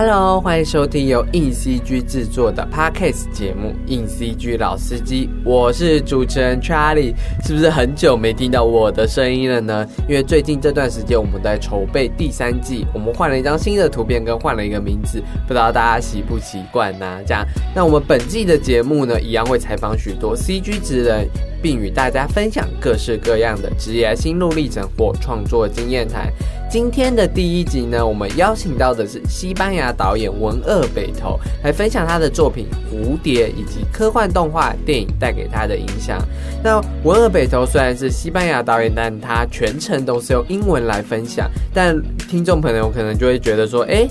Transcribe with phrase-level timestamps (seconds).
[0.00, 7.12] Hello，欢迎收听由硬 CG 制作的 Podcast 节目《硬 CG 老司机》，我是主持人 Charlie。
[7.44, 9.84] 是不是很久没听到我的声音了呢？
[10.08, 17.18] 因为最近这段时间我们在筹备第三季，我们换了一张新的图片，跟换了一个名字，不知道大家习不习惯呢？
[17.26, 17.44] 这样，
[17.74, 21.28] 那我们本季的节目呢，一样会采访许多 CG 职人，
[21.60, 26.32] 并与大家分享各式各样的职业心路历程或创作经验谈。
[26.70, 36.18] 今天的第一集呢，我们邀请到的是西班牙导演文二北头，来分享他的作品《蝴蝶》以及科幻动画电影带给他的影响。
[36.62, 41.50] 那文二北头虽然是西班牙导演，但他全程都是用英文来分享。
[41.72, 44.06] 但听众朋友可能就会觉得说，哎，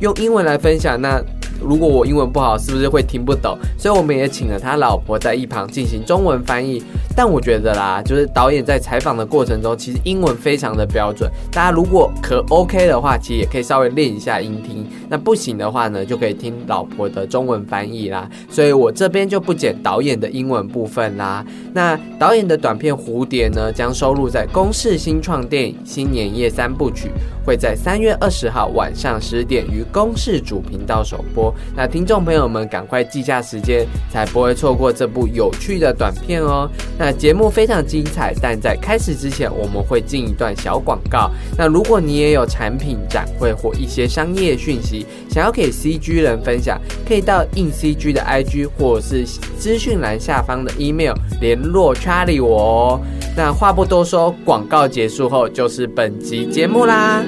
[0.00, 1.18] 用英文来分享，那
[1.64, 3.56] 如果我英文不好，是不是会听不懂？
[3.78, 6.82] 所以我们也请了他老婆在一旁进行中文翻译。
[7.14, 11.30] 但我觉得啦，就是导演在采访的过程中，其实英文非常的标准。
[11.50, 14.86] 大家如果可 OK 的话，其实也可以稍微练一下音听。
[15.08, 18.28] 那不行的话呢，就可以听老婆的中文翻译啦。
[18.48, 21.44] 所以我这边就不剪导演的英文部分啦。
[21.74, 27.10] 那导演的短片《蝴蝶》呢，将收录在公式新创电影新年夜三部曲，
[27.44, 31.54] 会在三月二十号晚上十点于公视主频道首播。
[31.76, 36.70] 那听众朋友们赶快记下时间，才不会错过这部有趣的短片哦。
[36.98, 41.30] 那节目非常精彩，但在开始之前，我们会进一段小广告。
[41.56, 49.24] 那如果你也有产品展会或一些商业讯息，想要给 CG 人分享，可以到硬 CG 的 IG 或是
[49.58, 53.00] 资讯栏下方的 email 联络 Charlie 我。
[53.34, 57.22] 那话不多说，广告结束后就是本集节目啦。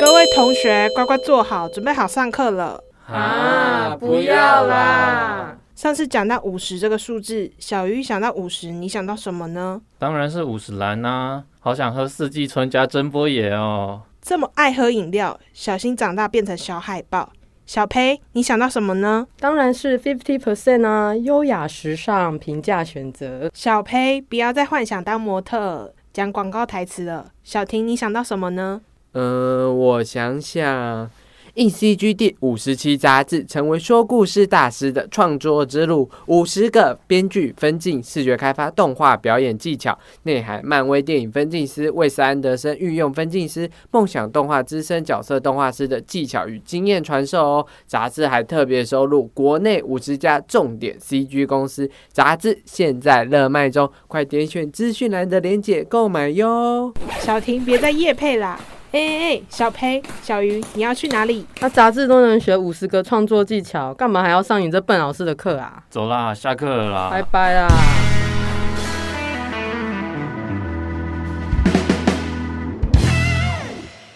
[0.00, 2.80] 各位同学，乖乖坐好，准备好上课了。
[3.06, 5.58] 啊，不要啦！
[5.74, 9.80] 上次讲到五十这个数字，小鱼想到五十，你想到什么呢？
[9.98, 11.42] 当然是五十兰啦！
[11.58, 14.02] 好想喝四季春加真波野哦。
[14.22, 17.32] 这么爱喝饮料，小心长大变成小海豹。
[17.66, 19.26] 小裴，你想到什么呢？
[19.40, 23.50] 当然是 fifty percent 啊，优雅时尚，平价选择。
[23.52, 27.32] 小裴，不要再幻想当模特讲广告台词了。
[27.42, 28.80] 小婷，你想到什么呢？
[29.12, 31.10] 嗯，我想想
[31.54, 47.66] ，E C G 第五十期杂志成为说故事大师的创作之路，五十个编剧分镜、视觉开发、动画表演技巧内涵，漫威电影分镜师魏斯安德森御用分镜师，梦想动画资深角色动画师的技巧与经验传授哦。
[47.86, 56.92] 杂志还特别收录国内五十家重点 CG 公司，杂志现在热卖中，快点选资讯栏的链接购买哟。
[57.20, 58.60] 小婷，别再夜配啦！
[58.90, 61.44] 哎哎哎，小裴、小鱼，你要去哪里？
[61.60, 65.82] 那杂志都能学五十个创作技巧，干嘛还要上你这笨老师的课啊？
[65.90, 67.68] 走啦，下课了啦，拜拜啦！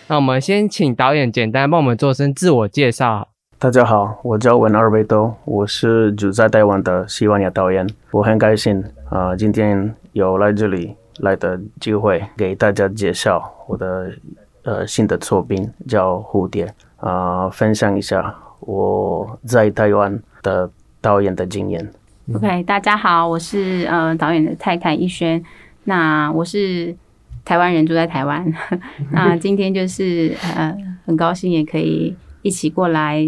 [0.09, 3.29] 那我们先请导演简单帮我们做声自我介绍。
[3.59, 7.87] 大家好，我叫文二维多，我是住在台湾的西班牙导演。
[8.11, 14.11] 我很开心啊，今天有来这里来的机会，给大家介绍我的
[14.63, 16.67] 呃新的作品叫《蝴蝶》
[17.07, 21.93] 啊，分享一下我在台湾的导演的经验。
[22.33, 25.43] OK，大家好，我是呃导演的太太一轩。
[25.85, 26.95] 那我是
[27.45, 28.47] 台湾人，住在台湾。
[29.11, 33.21] 那今天就是呃很高兴也可以一起过来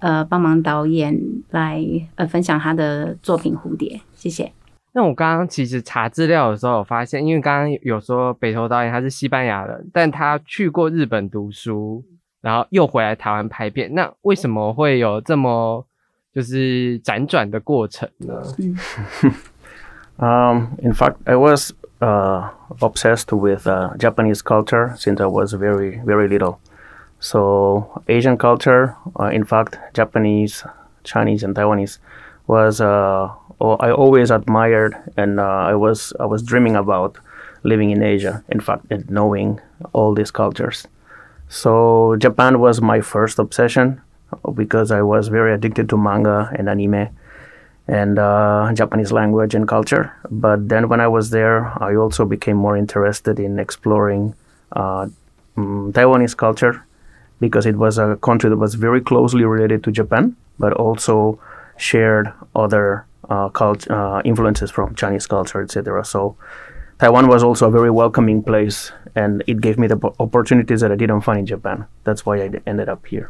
[0.00, 1.16] 呃帮忙导演
[1.50, 1.80] 来
[2.16, 4.52] 呃分享他的作品《蝴蝶》，谢谢。
[4.92, 12.04] 那我刚刚其实查资料的时候，我发现，因为刚刚有说北投导演他是西班牙人，但他去过日本读书，
[12.40, 13.94] 然后又回来台湾拍片。
[13.94, 15.86] 那为什么会有这么
[16.34, 18.42] 就是辗转的过程呢？
[20.18, 22.50] 嗯 in fact, I was uh,
[22.80, 26.58] obsessed with uh, Japanese culture since I was very, very little.
[27.20, 30.64] So Asian culture, uh, in fact, Japanese,
[31.04, 31.98] Chinese, and Taiwanese
[32.46, 33.28] was uh,
[33.60, 37.18] I always admired, and uh, I was I was dreaming about
[37.62, 38.42] living in Asia.
[38.48, 39.60] In fact, and knowing
[39.92, 40.86] all these cultures.
[41.48, 44.00] So Japan was my first obsession
[44.54, 47.08] because I was very addicted to manga and anime
[47.88, 50.12] and uh, Japanese language and culture.
[50.30, 54.34] But then when I was there, I also became more interested in exploring
[54.72, 55.08] uh,
[55.56, 56.84] mm, Taiwanese culture
[57.40, 61.40] because it was a country that was very closely related to Japan, but also
[61.76, 63.09] shared other uh,
[63.53, 66.03] cult- uh, influences from Chinese culture, etc.
[66.03, 66.35] So
[66.99, 70.91] Taiwan was also a very welcoming place, and it gave me the po- opportunities that
[70.91, 71.85] I didn't find in Japan.
[72.03, 73.29] That's why I ended up here.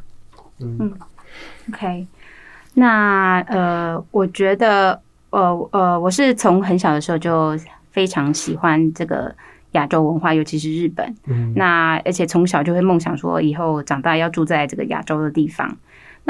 [1.69, 2.07] OK，
[2.75, 5.01] 那呃，我觉得
[5.31, 7.57] 呃呃，我是从很小的时候就
[7.91, 9.33] 非常喜欢这个
[9.71, 11.15] 亚洲文化，尤其是日本。
[11.55, 15.77] 那而且从小就会梦想说，以后长大要住在这个亚洲的地方。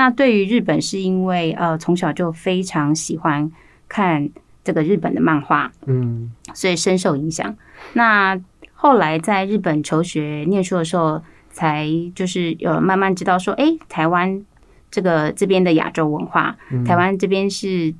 [0.00, 3.52] 那对于日本，是因为呃从小就非常喜欢
[3.86, 4.30] 看
[4.64, 7.54] 这个日本的漫画，嗯所以深受影响。
[7.92, 8.40] 那
[8.72, 11.20] 后来在日本求学念书的时候，
[11.50, 14.42] 才就是有慢慢知道说，哎，台湾
[14.90, 16.56] 这个这边的亚洲文化，
[16.86, 17.92] 台湾这边是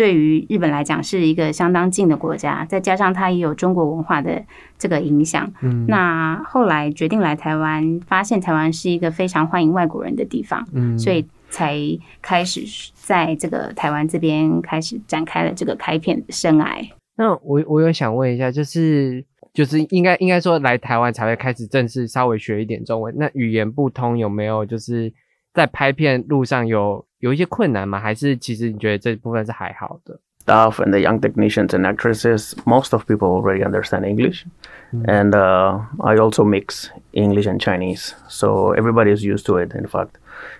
[0.00, 4.42] 对于日本来讲是一个相当近的国家，再加上它也有中国文化的
[4.78, 5.52] 这个影响。
[5.60, 11.76] 嗯那后来决定来台湾，发现台湾是一个非常欢迎外国人的地方，嗯所以才
[12.22, 12.62] 开始
[12.94, 16.66] 在这个台湾这边开始展开了这个开片的生涯。
[17.18, 19.22] 那我我有想问一下，就是
[19.52, 23.14] 就是应该应该说来台湾才会开始正式稍微学一点中文。
[23.18, 25.12] 那语言不通有没有就是
[25.52, 27.99] 在拍片路上有有一些困难吗？
[27.99, 30.19] 还是其实你觉得这部分是还好的？
[30.45, 34.45] staff and the young technicians and actresses, most of people already understand English.
[35.07, 38.13] And uh, I also mix English and Chinese.
[38.29, 40.17] So everybody is used to it, in fact.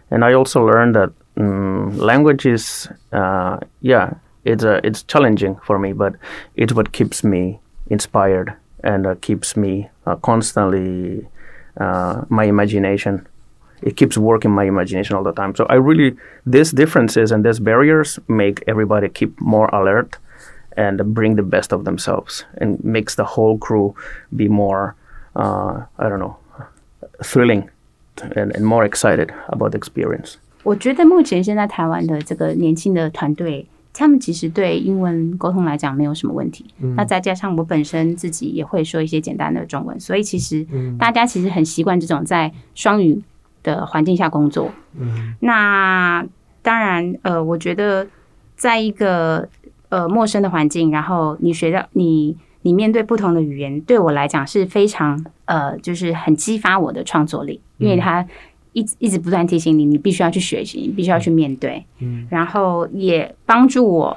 [0.10, 5.78] And I also learned that um, language is, uh, yeah, it's, uh, it's challenging for
[5.78, 6.16] me, but
[6.56, 7.60] it's what keeps me
[7.90, 8.54] inspired
[8.84, 11.28] and uh, keeps me uh, constantly,
[11.80, 13.26] uh, my imagination
[13.82, 15.54] it keeps working my imagination all the time.
[15.56, 16.16] So I really
[16.46, 20.18] these differences and these barriers make everybody keep more alert
[20.78, 23.94] and bring the best of themselves and makes the whole crew
[24.36, 24.96] be more
[25.36, 26.38] uh, I don't know
[27.24, 27.70] thrilling
[28.36, 30.36] and, and more excited about the experience.
[30.64, 36.66] 我觉得目前现在台湾的这个年轻的团队，他们其实对英文沟通来讲没有什么问题。
[36.96, 40.66] 那再加上我本身自己也会说一些简单的中文，所以其实
[40.98, 43.22] 大家其实很习惯这种在双语
[43.63, 44.71] 的环境下工作。
[44.99, 46.27] 嗯那
[46.63, 48.07] 当然，呃，我觉得
[48.55, 49.49] 在一个
[49.89, 58.27] 呃陌生的环境，然后你学到你你面对不同的语言，对我来讲是非常呃，就是很激发我的创作力，因为它
[58.73, 64.17] 一直一直不断提醒你，你必须要去学习，你必须要去面对，嗯，然后也帮助我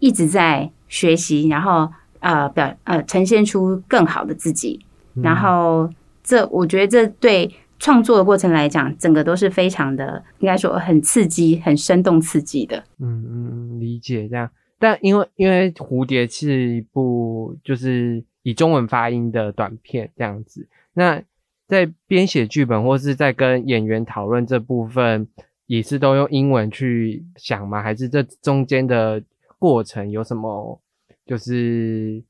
[0.00, 1.88] 一直在学习，然后
[2.18, 4.84] 呃表呃呈现出更好的自己，
[5.22, 5.88] 然后
[6.24, 7.54] 这我觉得这对。
[7.82, 12.76] 创作的过程来讲，整个都是非常的，应该说很刺激、很生动、刺激的。
[13.00, 14.48] 嗯嗯，理解这样。
[14.78, 21.20] 但因为因为蝴蝶是一部就是以中文发音的短片这样子，那
[21.66, 25.26] 在编写剧本或是在跟演员讨论这部分，
[25.66, 27.82] 也是都用英文去想吗？
[27.82, 29.20] 还是这中间的
[29.58, 30.80] 过程有什么
[31.26, 32.22] 就是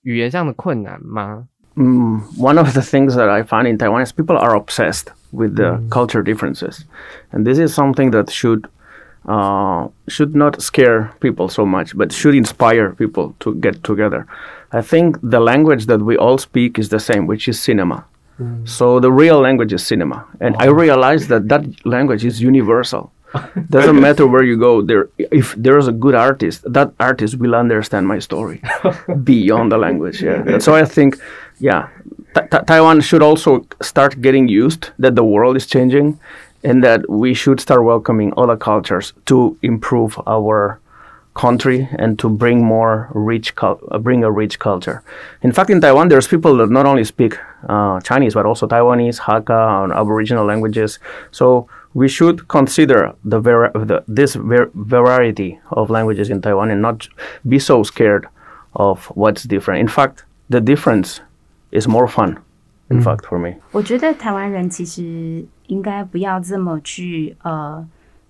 [0.00, 1.48] 语言上的困难吗？
[1.76, 5.82] Mm, one of the things that I find in Taiwan is people are obsessed with the
[5.90, 6.84] culture differences,
[7.32, 8.66] and this is something that should
[9.26, 14.26] uh, should not scare people so much, but should inspire people to get together.
[14.72, 18.04] I think the language that we all speak is the same, which is cinema.
[18.64, 23.10] So the real language is cinema, and I realized that that language is universal.
[23.70, 24.82] Doesn't matter where you go.
[24.82, 28.60] There, if there's a good artist, that artist will understand my story
[29.24, 30.22] beyond the language.
[30.22, 30.58] Yeah.
[30.66, 31.18] So I think,
[31.58, 31.88] yeah,
[32.34, 36.20] Ta- Ta- Taiwan should also start getting used that the world is changing,
[36.62, 40.80] and that we should start welcoming other cultures to improve our
[41.34, 45.02] country and to bring more rich, uh, bring a rich culture.
[45.42, 47.38] In fact, in Taiwan, there's people that not only speak
[47.68, 50.98] uh, Chinese but also Taiwanese, Hakka, and Aboriginal languages.
[51.30, 57.08] So we should consider the, the this var- variety of languages in Taiwan and not
[57.48, 58.26] be so scared
[58.74, 59.80] of what's different.
[59.80, 61.20] In fact, the difference
[61.70, 62.36] is more fun.
[62.88, 63.56] In fact, for me.
[63.72, 67.84] 我觉得台湾人其实应该不要这么去呃，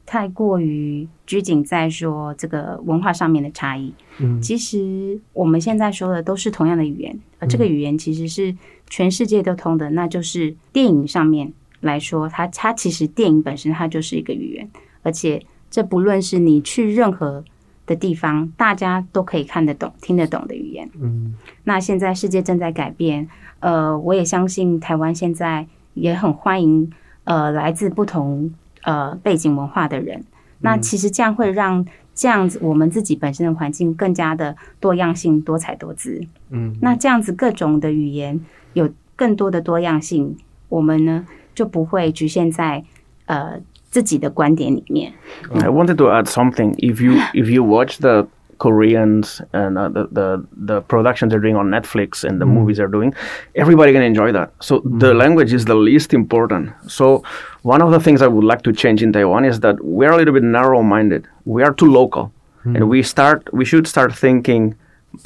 [0.07, 3.93] 太过于拘谨在说这个文化上面的差异。
[4.19, 8.57] 嗯其实我们现在说的都是同样的语言，而这个语言其实是
[8.89, 14.71] 全世界都通的，那就是电影上面来说，它它其实电影本身它就是一个语言，
[15.03, 17.45] 而且这不论是你去任何
[17.87, 20.91] 的地方，大家都可以看得懂、听得懂的语言。
[21.01, 23.29] 嗯那现在世界正在改变，
[23.61, 26.93] 呃，我也相信台湾现在也很欢迎
[27.25, 28.53] 呃来自不同
[28.83, 30.25] 呃背景文化的人。
[30.61, 36.21] 那其实这样会让这样子我们自己本身的环境更加的多样性、多彩多姿。
[36.51, 38.41] 嗯那这样子各种的语言
[38.73, 40.37] 有更多的多样性，
[40.69, 42.85] 我们呢就不会局限在
[43.27, 43.61] 呃
[43.96, 45.14] 自己的观点里面。
[45.54, 46.76] I wanted to add something.
[46.78, 51.56] If you if you watch the Koreans and uh, the, the the productions they're doing
[51.56, 53.14] on Netflix and the movies they're doing,
[53.56, 54.52] everybody can enjoy that.
[54.60, 56.70] So the language is the least important.
[56.88, 57.24] So
[57.64, 60.18] one of the things I would like to change in Taiwan is that we're a
[60.18, 61.28] little bit narrow-minded.
[61.46, 62.32] We are too local,
[62.66, 64.76] and we start we should start thinking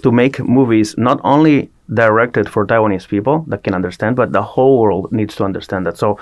[0.02, 4.82] to make movies not only directed for Taiwanese people that can understand, but the whole
[4.82, 5.98] world needs to understand that.
[5.98, 6.18] So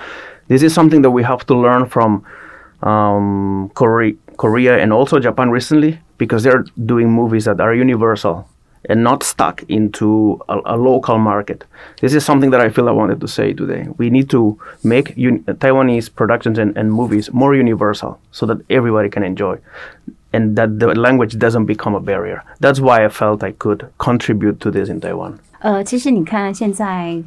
[0.48, 2.24] this is something that we have to learn from
[2.82, 8.48] um, Korea, Korea and also Japan recently because they're doing movies that are universal
[8.88, 11.64] and not stuck into a, a, local market.
[12.02, 13.86] This is something that I feel I wanted to say today.
[13.96, 19.08] We need to make un- Taiwanese productions and, and, movies more universal so that everybody
[19.08, 19.56] can enjoy
[20.34, 22.42] and that the language doesn't become a barrier.
[22.60, 25.38] That's why I felt I could contribute to this in Taiwan.
[25.60, 27.22] 呃，其实你看现在，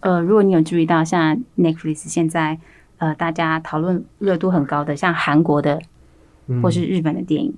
[0.00, 2.56] 呃，如果你有注意到，像 Netflix 现在，
[2.97, 5.81] 呃，大家讨论热度很高的，像韩国的
[6.61, 7.53] 或是日本的电影，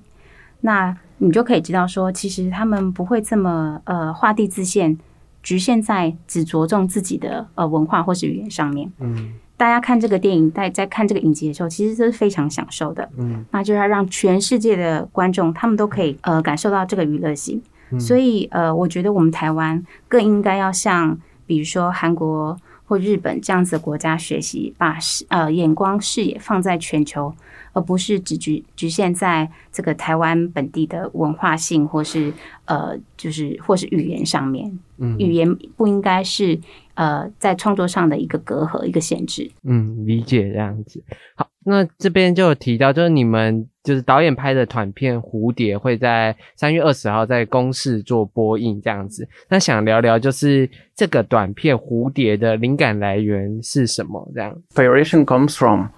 [0.60, 4.98] 那你就可以知道说，其实他们不会这么呃画地自限，
[5.42, 8.90] 局限在只着重自己的呃文化或是语言上面。
[8.98, 13.08] 嗯，大家看这个电影，在在看这个影集的时候，其实这是非常享受的。
[13.16, 17.62] 嗯，那就要让全世界的观众，他们都可以呃感受到这个娱乐性。
[17.98, 22.56] 所以呃，我觉得我们台湾更应该要像，比如说韩国
[22.90, 27.32] 或日本这样子的国家学习，把视呃眼光视野放在全球。
[27.72, 32.32] 而不是只局局限在这个台湾本地的文化性，或是
[32.64, 34.76] 呃，就是或是语言上面。
[34.98, 36.58] 嗯，语言不应该是
[36.94, 39.48] 呃在创作上的一个隔阂、一个限制。
[39.62, 41.00] 嗯，理解这样子。
[41.36, 49.28] 好，那这边就有提到，就是你们就是导演拍的短片《蝴蝶》会在三月二十号在公视做播映这样子。
[49.48, 54.30] 那想聊聊，就是这个短片《蝴蝶》的灵感来源是什么？
[54.34, 55.88] 这样，Variation comes from.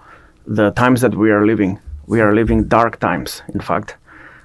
[0.46, 1.78] the times that we are living.
[2.06, 3.96] We are living dark times, in fact.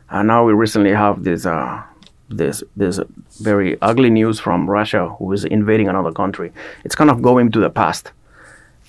[0.10, 1.82] And now we recently have this uh,
[2.30, 3.00] this this
[3.42, 6.52] very ugly news from Russia, who is invading another country.
[6.84, 8.12] It's kind of going to the past,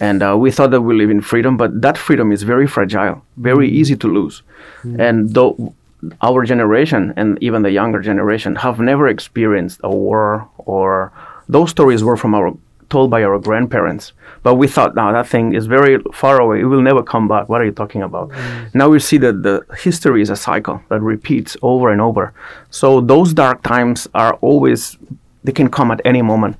[0.00, 3.22] and uh, we thought that we live in freedom, but that freedom is very fragile,
[3.36, 4.42] very easy to lose.
[4.82, 5.00] Mm.
[5.00, 5.74] And though
[6.22, 11.12] our generation and even the younger generation have never experienced a war or
[11.48, 12.52] those stories were from our
[12.88, 14.12] told by our grandparents.
[14.42, 16.60] But we thought, now that thing is very far away.
[16.60, 17.48] It will never come back.
[17.48, 18.30] What are you talking about?
[18.30, 18.74] Mm.
[18.74, 22.32] Now we see that the history is a cycle that repeats over and over.
[22.70, 24.96] So those dark times are always,
[25.44, 26.56] they can come at any moment.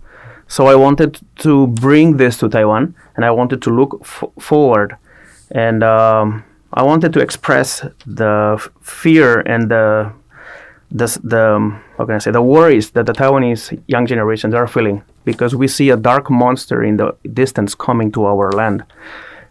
[0.48, 4.96] So I wanted to bring this to Taiwan and I wanted to look f- forward
[5.50, 10.12] and um, I wanted to express the f- fear and the
[10.92, 14.68] the, the um, how can I say the worries that the Taiwanese young generations are
[14.68, 18.84] feeling because we see a dark monster in the distance coming to our land,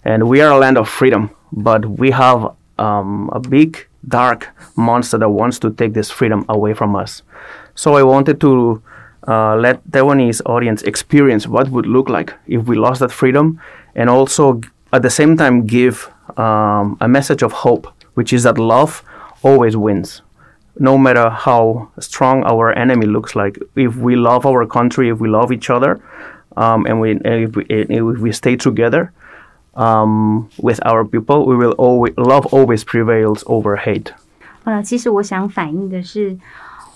[0.04, 4.48] and we are a land of freedom, but we have um, a big dark
[4.78, 7.22] monster that wants to take this freedom away from us.
[7.76, 8.82] So I wanted to
[9.29, 13.59] uh, let Taiwanese audience experience what would look like if we lost that freedom,
[13.95, 14.61] and also
[14.93, 19.03] at the same time give um, a message of hope, which is that love
[19.43, 20.23] always wins
[20.79, 25.29] no matter how strong our enemy looks like, if we love our country, if we
[25.29, 26.01] love each other,
[26.57, 29.13] um, and, we, and if, we, if we stay together
[29.75, 34.15] um, with our people, we will always love always prevails over hate.
[34.65, 36.39] 呃，其实我想反映的是，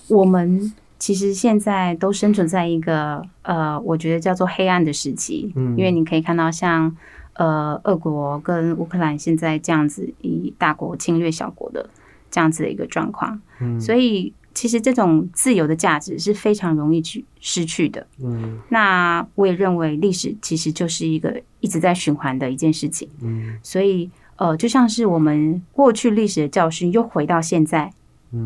[0.08, 5.51] 我们 其实现在都生存在一个呃，我觉得叫做黑暗的时期。
[5.55, 6.95] 嗯，因为你可以看到像
[7.33, 11.89] 呃，俄国跟乌克兰现在这样子以大国侵略小国的
[12.29, 13.41] 这样子的一个状况。
[13.59, 18.05] 嗯所以，其实这种自由的价值是非常容易去失去的。
[18.23, 23.09] 嗯，那我也认为历史其实就是一个一直在循环的一件事情。
[23.23, 27.91] 嗯，所以呃，就像是我们过去历史的教训又回到现在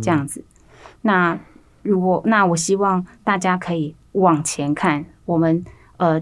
[0.02, 0.42] 这样子。
[1.02, 1.38] 那
[1.86, 5.64] 如果那我希望大家可以往前看，我们
[5.96, 6.22] 呃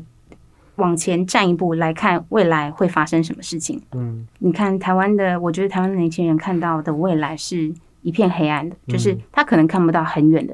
[0.75, 3.81] 往前站一步来看未来会发生什么事情。
[3.93, 7.73] 嗯，你看台湾的，我觉得台湾的年轻人看到的未来是。
[8.03, 10.53] 一片黑暗的，就是他可能看不到很远的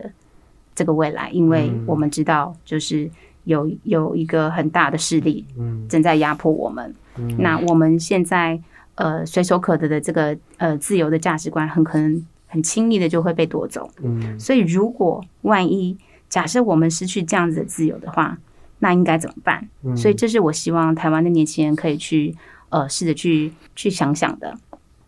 [0.76, 3.10] 这个未来，因为我们知道，就是
[3.46, 5.44] 有有一个很大的势力
[5.90, 6.94] 正在压迫我们。
[7.40, 8.62] 那我们现在
[8.94, 13.90] 呃随手可得的这个呃自由的价值观，很可能很轻易的就会被夺走。
[14.04, 18.38] 嗯，所以如果万一假设我们失去这样子的自由的话，
[18.80, 19.68] 那应该怎么办？
[19.84, 22.36] 嗯所以这是我希望台湾的年轻人可以去
[22.70, 24.58] 呃试着去去想想的。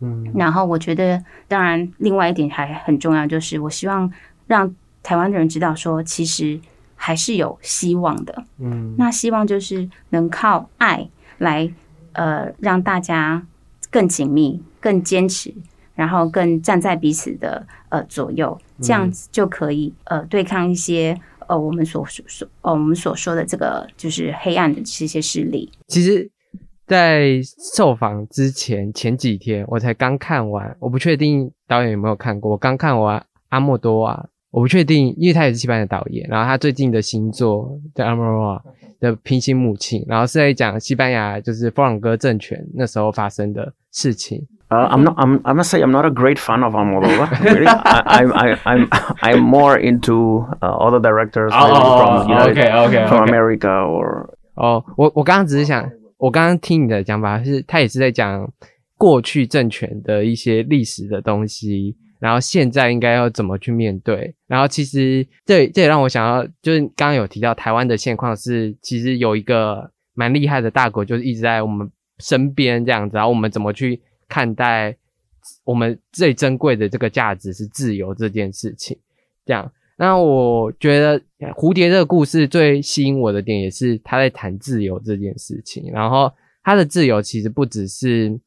[0.00, 4.12] 嗯，然后我觉得，当然，另外一点还很重要，就是我希望
[4.48, 6.58] 让台湾的人知道，说其实
[6.96, 8.44] 还是有希望的。
[8.58, 11.08] 嗯，那希望就是能靠爱
[11.38, 11.72] 来，
[12.14, 13.46] 呃，让大家
[13.90, 15.54] 更紧密、更坚持，
[15.94, 25.70] 然后更站在彼此的呃左右，这样子就可以呃对抗一些呃我们所说呃我们所说的这个就是黑暗的这些势力。
[25.88, 26.30] 其实。
[26.84, 27.40] 在
[27.74, 32.50] 受访之前前几天，我才刚看完，我不确定导演有没有看过。
[32.50, 38.62] 我刚看完阿莫多瓦我不确定，因为他也是西班牙导演，然后他最近的新作叫《a m o r a
[39.02, 44.46] 的平行母亲，然后是在讲西班牙就是佛朗哥政权那时候发生的事情。
[44.68, 45.18] Uh, I'm not.
[45.18, 47.28] I'm, I must say, I'm not a great fan of Almodovar.
[47.42, 48.88] Really, I, I, I, I'm,
[49.20, 58.50] I'm more into uh, other directors from United, OK from America or 哦，我我刚刚只是想，我刚刚听你的讲法是，他也是在讲
[58.96, 64.32] 过去政权的一些历史的东西，然后现在应该要怎么去面对。
[64.46, 74.96] 然后其实这这也让我想到，就是刚刚有提到台湾的现况是，其实有一个蛮厉害的大国，就是一直在我们身边这样子，然后我们怎么去看待
[75.64, 78.96] 我们最珍贵的这个价值是自由这件事情，
[79.44, 79.68] 这样。
[79.98, 81.20] 那我觉得
[81.54, 85.90] 蝴蝶这个故事最吸引我的点，也是他在谈自由这件事情。
[85.92, 88.38] 然后他的自由其实不只是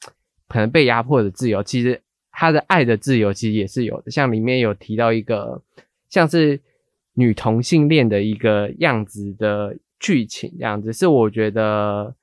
[0.48, 2.02] 可能被压迫的自由，其实
[2.36, 4.12] 他的爱的自由其实也是有的。
[4.12, 5.62] 像里面有提到一个
[6.10, 6.60] 像是
[7.14, 12.14] 女同性恋的一个样子的剧情，这样子是我觉得，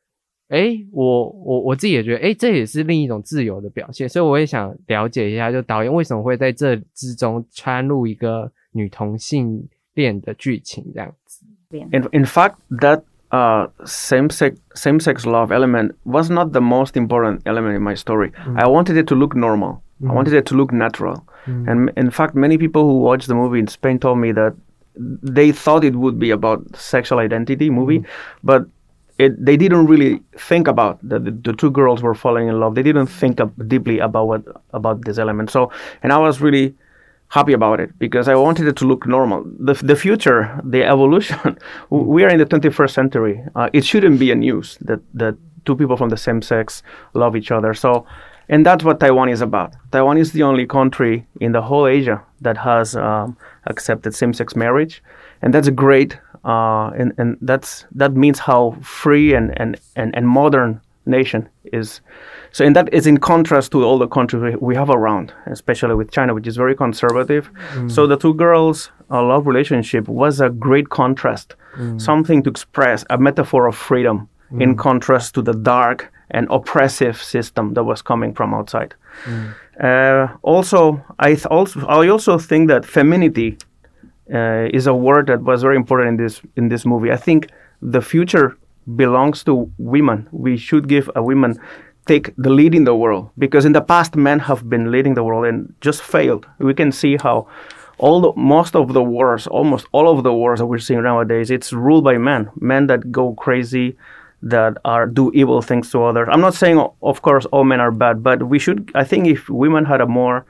[0.48, 4.08] 诶，我我我自己也觉得，诶，这也是另一种自由的表现。
[4.08, 8.52] 所以我也想了解一下，就导演为什么会在这之中穿入一个。
[8.74, 11.44] 女同性恋的剧情这样子。
[11.72, 17.82] In, in fact, that uh, same-sex same-sex love element was not the most important element in
[17.82, 18.32] my story.
[18.56, 19.82] I wanted it to look normal.
[20.08, 21.26] I wanted it to look natural.
[21.68, 24.54] And in fact, many people who watched the movie in Spain told me that
[24.96, 28.04] they thought it would be about sexual identity movie,
[28.44, 28.66] but
[29.18, 32.74] it, they didn't really think about that the, the two girls were falling in love.
[32.74, 34.42] They didn't think deeply about what
[34.72, 35.50] about this element.
[35.50, 35.70] So,
[36.02, 36.74] and I was really
[37.28, 39.44] happy about it because I wanted it to look normal.
[39.58, 41.58] The, the future, the evolution,
[41.90, 43.42] we are in the 21st century.
[43.54, 46.82] Uh, it shouldn't be a news that, that two people from the same sex
[47.14, 47.74] love each other.
[47.74, 48.06] So,
[48.48, 49.74] and that's what Taiwan is about.
[49.90, 55.02] Taiwan is the only country in the whole Asia that has um, accepted same-sex marriage,
[55.42, 56.18] and that's great.
[56.44, 62.00] Uh, and and that's that means how free and, and, and, and modern nation is.
[62.50, 66.10] So, and that is in contrast to all the countries we have around, especially with
[66.10, 67.48] China, which is very conservative.
[67.88, 71.54] So, the two girls' uh, love relationship was a great contrast,
[71.96, 74.28] something to express a metaphor of freedom
[74.60, 78.94] in contrast to the dark and oppressive system that was coming from outside.
[79.80, 83.58] Uh, also, I th- also I also think that femininity
[84.32, 87.12] uh, is a word that was very important in this in this movie.
[87.12, 88.56] I think the future
[88.96, 90.28] belongs to women.
[90.32, 91.58] We should give a woman
[92.06, 95.22] take the lead in the world because in the past men have been leading the
[95.22, 96.46] world and just failed.
[96.58, 97.46] We can see how
[97.98, 101.50] all the, most of the wars, almost all of the wars that we're seeing nowadays,
[101.50, 102.50] it's ruled by men.
[102.56, 103.96] Men that go crazy,
[104.41, 106.27] that are do evil things to others.
[106.31, 108.91] I'm not saying, of course, all men are bad, but we should.
[108.93, 110.45] I think if women had a more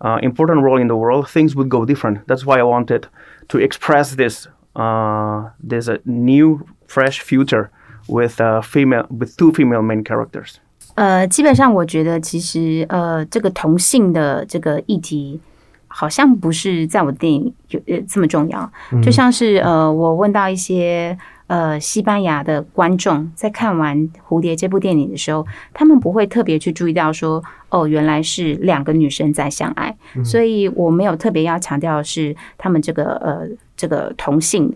[0.00, 2.26] uh, important role in the world, things would go different.
[2.26, 3.08] That's why I wanted
[3.48, 7.70] to express this uh, this uh, new, fresh future
[8.08, 10.56] with uh, female with two female main characters.
[10.94, 15.40] 呃，基本上我觉得其实呃，这个同性的这个议题。
[15.88, 18.70] 好像不是在我的电影有呃这么重要，
[19.02, 21.16] 就像是呃，我问到一些
[21.51, 34.73] 呃西班牙的观众在看完《蝴蝶》这部电影的时候，他们不会特别去注意到说，哦，原来是两个女生在相爱，所以我没有特别要强调是他们这个呃这个同性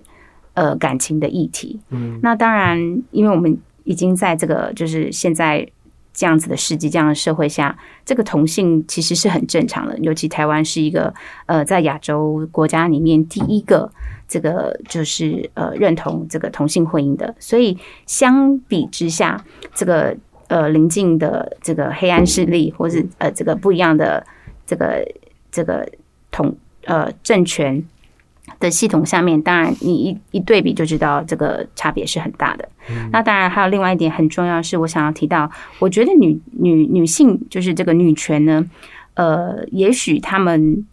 [0.54, 1.80] 呃感情的议题。
[1.92, 2.78] 嗯，那当然，
[3.12, 5.66] 因为我们已经在这个就是现在。
[6.15, 9.95] 这样子的世纪，这样的社会下，这个同性其实是很正常的。
[9.99, 11.13] 尤其台湾是一个
[11.45, 13.91] 呃，在亚洲国家里面第一个
[14.28, 20.15] 这个就是呃认同这个同性婚姻的，所以相比之下，这个
[20.47, 24.25] 呃邻近的这个黑暗势力，或是呃这个不一样的
[24.65, 25.06] 这个
[25.51, 25.86] 这个
[26.32, 27.84] 同呃政权。
[28.60, 32.68] 的系统下面，当然你一一对比就知道这个差别是很大的。
[33.12, 38.66] 那当然还有另外一点很重要，是我想要提到，我觉得女女女性就是这个女权呢，
[39.16, 40.86] 呃，也许她们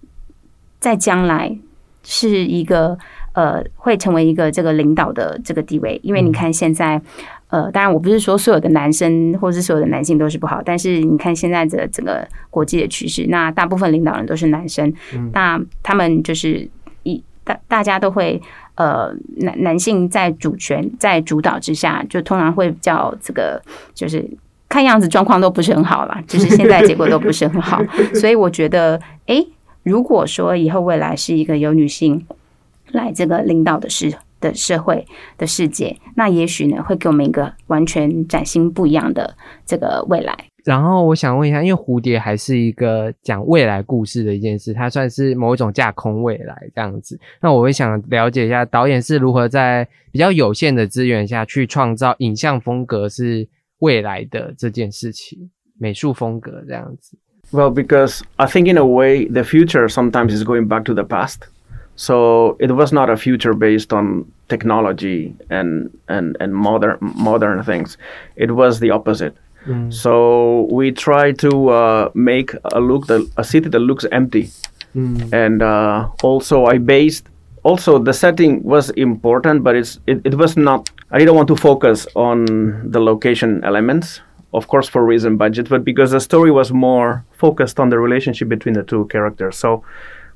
[0.81, 1.57] 在将来
[2.03, 2.99] 是一个
[3.33, 7.01] 呃会成为一个这个领导的这个地位，因为你看现在。
[7.53, 14.91] 呃，当然，我不是说所有的男生或者是所有的男性都是不好，但是你看现在的整个国际的趋势，那大部分领导人都是男生，
[15.35, 16.82] 那他们就是一
[17.45, 18.41] 大大家都会
[18.77, 23.61] 呃男男性在主权在主导之下，就通常会比较这个
[23.95, 24.29] 就是
[24.69, 27.83] 看样子状况都不是很好啦，就是现在结果都不是很好，
[28.15, 29.47] 所以我觉得，诶，
[29.83, 32.27] 如果说以后未来是一个有女性
[32.93, 34.15] 来这个领导的事。
[34.43, 35.07] 的社会
[35.39, 40.37] 的世界，那也许呢会给我们一个完全崭新不一样的这个未来。
[40.65, 47.19] 然后我想问一下，因为蝴蝶还是一个讲未来故事的一件事，它算是某一种架空未来这样子。
[47.41, 53.49] 那我会想了解一下，导演是如何在比较有限的资源下去创造影像风格是
[53.81, 57.17] 未来的这件事情，美术风格这样子。
[57.51, 61.41] Well, because I think in a way the future sometimes is going back to the past.
[61.97, 67.97] So it was not a future based on technology and and and modern modern things.
[68.37, 69.35] It was the opposite.
[69.91, 74.51] So we try to uh, make a look that a city that looks empty,
[75.33, 77.29] and uh, also I based
[77.63, 80.91] also the setting was important, but it's it, it was not.
[81.11, 84.21] I didn't want to focus on the location elements,
[84.53, 88.49] of course for reason budget, but because the story was more focused on the relationship
[88.49, 89.57] between the two characters.
[89.57, 89.85] So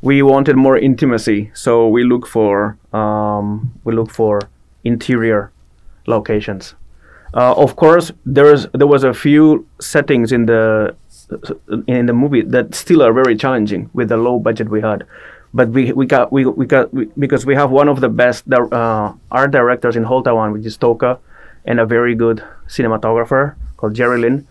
[0.03, 1.51] we wanted more intimacy.
[1.55, 4.41] So we look for um, we look for
[4.85, 5.51] interior
[6.07, 6.75] locations.
[7.37, 10.97] Uh, of course, there's there was a few settings in the
[11.87, 15.05] in the movie that still are very challenging with the low budget we had.
[15.53, 18.51] But we, we got we, we got we, because we have one of the best
[18.51, 21.19] uh, art directors in Holtawan, which is Toka,
[21.67, 24.47] and a very good cinematographer called Jerry Lin,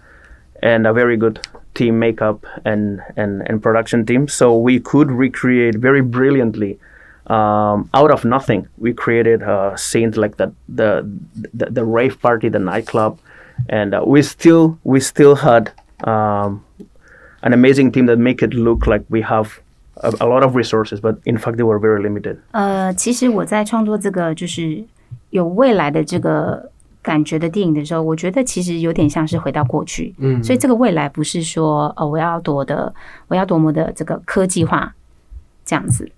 [0.61, 1.39] and a very good
[1.73, 4.27] team makeup and, and, and production team.
[4.27, 6.79] So we could recreate very brilliantly
[7.26, 8.66] um, out of nothing.
[8.78, 11.04] We created uh, scenes like the, the
[11.54, 13.18] the the rave party, the nightclub,
[13.68, 15.70] and uh, we still we still had
[16.04, 16.62] um,
[17.42, 19.60] an amazing team that make it look like we have
[20.02, 22.38] a, a lot of resources, but in fact they were very limited.
[22.52, 24.84] 呃，其实我在创作这个就是
[25.30, 26.70] 有未来的这个
[27.02, 30.14] 感觉的电影的时候，我觉得其实有点像是回到过去。
[30.18, 32.92] 嗯所以这个未来不是说呃我要多的
[33.28, 34.94] 我要多么的这个科技化
[35.64, 36.10] 这样子，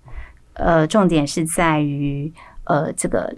[0.58, 2.30] 呃，重点是在于
[2.64, 3.34] 呃这个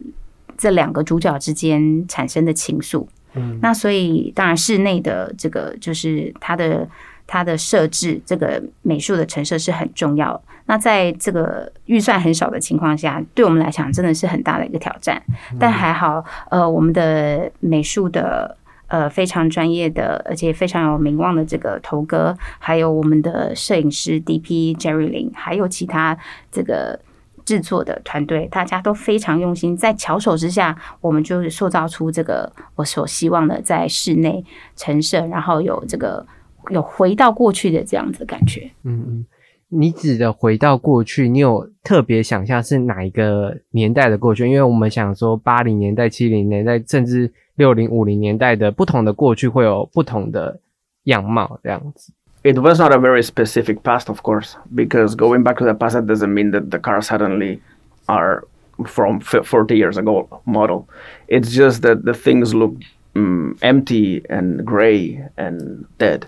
[0.59, 3.07] 这两个主角之间产生的情愫。
[3.35, 6.89] 嗯那所以当然室内的这个就是它的
[7.27, 10.43] 它的设置，这个美术的陈设是很重要。
[10.67, 15.23] 那在这个预算很少的情况下，对我们来讲真的是很大的一个挑战。
[15.59, 18.57] 但还好，呃，我们的美术的。
[18.91, 26.19] 呃，非常专业的，而且非常有名望的这个头哥，还有我们的摄影师 DP Jerry Lin，还有其他
[26.51, 26.99] 这个
[27.45, 34.45] 制作的团队，大家都非常用心，在巧手之下，我们就是塑造出这个我所希望的在室内
[34.77, 36.27] 陈设，然后有这个
[36.71, 38.71] 有回到过去的这样子的感觉。
[38.85, 39.27] 嗯嗯，
[39.69, 44.47] 你指的回到过去，你有特别想象是哪一个年代的过去？
[44.47, 50.61] 因为我们想说八零年代、七零年代，甚至六零、五零年代的不同的过去会有不同的
[51.05, 52.13] 样貌，这样子。
[52.43, 56.33] It was not a very specific past, of course, because going back to the past doesn't
[56.33, 57.61] mean that the cars suddenly
[58.09, 58.45] are
[58.87, 60.89] from 40 years ago model.
[61.29, 62.75] It's just that the things look
[63.15, 66.27] um, empty and gray and dead.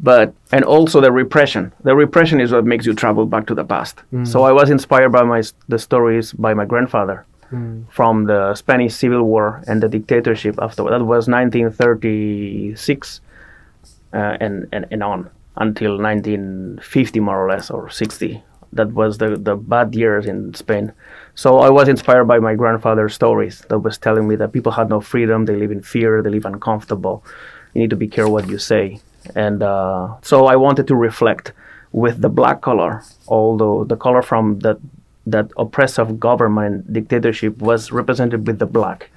[0.00, 1.72] But and also the repression.
[1.84, 4.02] The repression is what makes you travel back to the past.
[4.26, 7.24] So I was inspired by my the stories by my grandfather
[7.90, 13.20] from the Spanish Civil War and the dictatorship after that was 1936
[14.12, 18.42] uh, and, and, and on until 1950 more or less or 60
[18.72, 20.92] that was the, the bad years in spain.
[21.34, 24.88] So i was inspired by my grandfather's stories that was telling me that people had
[24.88, 27.24] no freedom they live in fear they live uncomfortable.
[27.74, 29.00] You need to be careful what you say.
[29.34, 31.52] And uh, so i wanted to reflect
[31.92, 34.78] with the black color although the color from that
[35.26, 39.10] that oppressive government dictatorship was represented with the black.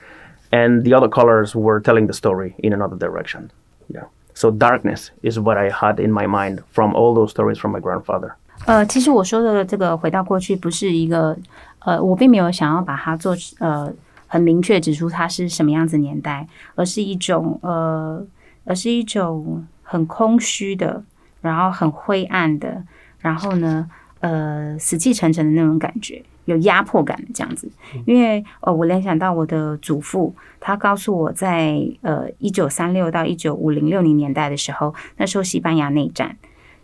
[0.51, 3.51] And the other colors were telling the story in another direction.
[3.87, 4.05] Yeah
[4.39, 7.81] so darkness is what I had in my mind from all those stories from my
[7.81, 8.31] grandfather.
[8.65, 11.37] 呃，其实我说的这个回到过去，不是一个
[11.79, 13.91] 呃，我并没有想要把它做呃
[14.27, 18.25] 很明确指出它是什么样子年代，而是一种呃，
[18.63, 21.03] 而是一种很空虚的，
[21.41, 22.83] 然后很灰暗的，
[23.19, 23.89] 然后呢，
[24.21, 27.71] 呃，死气沉沉的那种感觉，有压迫感这样子。
[28.05, 36.37] 因为呃，我联想到我的祖父，他告诉我在呃一九三六到一九五零六零年代的时候，那时候西班牙内战。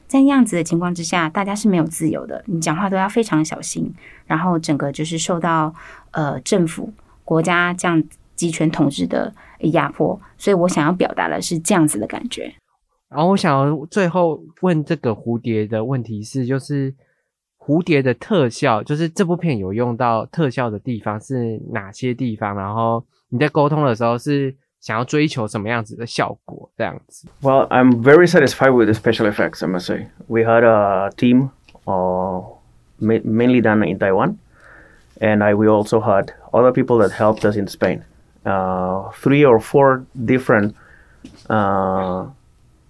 [0.07, 3.91] 在那样子的情况之下，大家是没有自由的，你讲话都要非常小心，
[4.27, 5.73] 然后整个就是受到
[6.11, 8.03] 呃政府、国家这样
[8.35, 12.53] 集权统治的压迫，所以我想要表达的是这样子的感觉。
[13.09, 16.93] 然后我想最后问这个蝴蝶的问题是，就是
[17.64, 22.54] 蝴蝶的特效，就是这部片有用到特效的地方是哪些地方？
[22.56, 26.70] 然后你在沟通的时候是想要追求什么样子的效果？
[26.76, 27.28] 这样子。
[27.42, 30.06] Well, I'm very satisfied with the special effects, I must say.
[30.26, 31.50] We had a team
[31.86, 32.42] uh,
[32.98, 34.38] ma- mainly done in Taiwan,
[35.20, 38.04] and I, we also had other people that helped us in Spain.
[38.44, 40.74] Uh, three or four different
[41.50, 42.24] uh,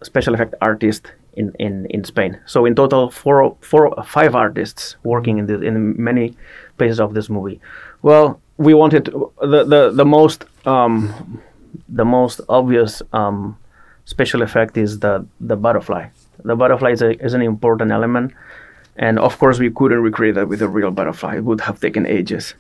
[0.03, 2.40] special effect artists in, in, in Spain.
[2.46, 6.36] So in total, four, four, five artists working in this, in many
[6.78, 7.60] places of this movie.
[8.02, 11.42] Well, we wanted the, the the most um,
[11.90, 13.58] the most obvious um,
[14.06, 16.08] special effect is the the butterfly.
[16.44, 18.34] The butterfly is, a, is an important element,
[18.96, 21.38] and of course we couldn't recreate that with a real butterfly.
[21.38, 22.54] It would have taken ages.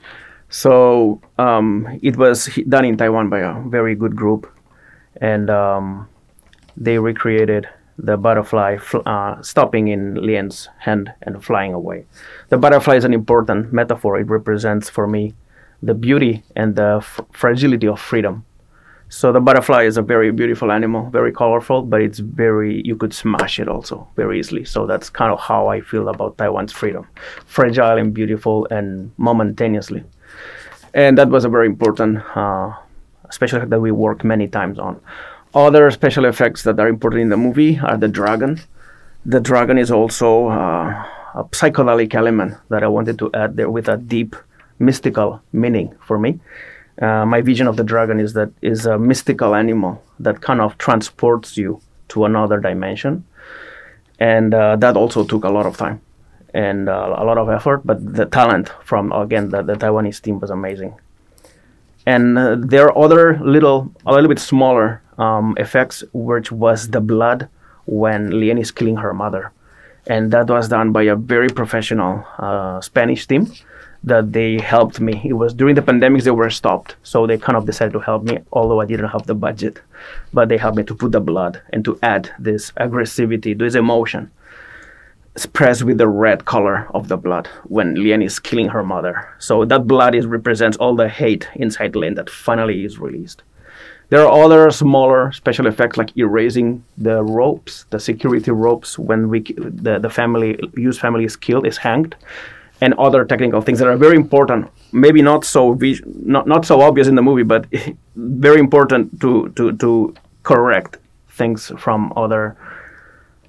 [0.49, 4.51] So um, it was done in Taiwan by a very good group,
[5.21, 6.07] and um,
[6.75, 12.05] they recreated the butterfly fl- uh, stopping in Lian's hand and flying away.
[12.49, 14.19] The butterfly is an important metaphor.
[14.19, 15.34] It represents for me
[15.81, 18.45] the beauty and the fragility of freedom.
[19.08, 23.13] So the butterfly is a very beautiful animal, very colorful, but it's very you could
[23.13, 24.65] smash it also very easily.
[24.65, 27.08] So that's kind of how I feel about Taiwan's freedom,
[27.45, 30.03] fragile and beautiful and momentaneously.
[30.93, 32.73] And that was a very important uh,
[33.29, 34.99] special that we worked many times on.
[35.55, 38.59] Other special effects that are important in the movie are the dragon.
[39.25, 43.87] The dragon is also uh, a psychedelic element that I wanted to add there with
[43.87, 44.35] a deep
[44.79, 46.41] mystical meaning for me.
[47.01, 50.77] Uh, my vision of the dragon is that is a mystical animal that kind of
[50.77, 53.25] transports you to another dimension,
[54.19, 56.01] and uh, that also took a lot of time
[56.53, 57.81] and uh, a lot of effort.
[57.85, 60.95] But the talent from again the, the Taiwanese team was amazing.
[62.05, 67.01] And uh, there are other little, a little bit smaller um, effects, which was the
[67.01, 67.47] blood
[67.86, 69.51] when Lien is killing her mother,
[70.08, 73.51] and that was done by a very professional uh, Spanish team
[74.04, 75.19] that they helped me.
[75.25, 78.23] It was during the pandemics they were stopped, so they kind of decided to help
[78.23, 79.82] me, although I didn't have the budget.
[80.32, 84.30] But they helped me to put the blood and to add this aggressivity, this emotion,
[85.36, 89.28] expressed with the red color of the blood when Lien is killing her mother.
[89.39, 93.41] So that blood is represents all the hate inside Lien that finally is released.
[94.10, 99.40] There are other smaller special effects like erasing the ropes, the security ropes when we
[99.82, 102.16] the, the family Yu's family is killed, is hanged
[102.80, 104.66] and other technical things that are very important.
[104.92, 107.66] Maybe not so vis- not not so obvious in the movie, but
[108.16, 110.96] very important to to to correct
[111.28, 112.56] things from other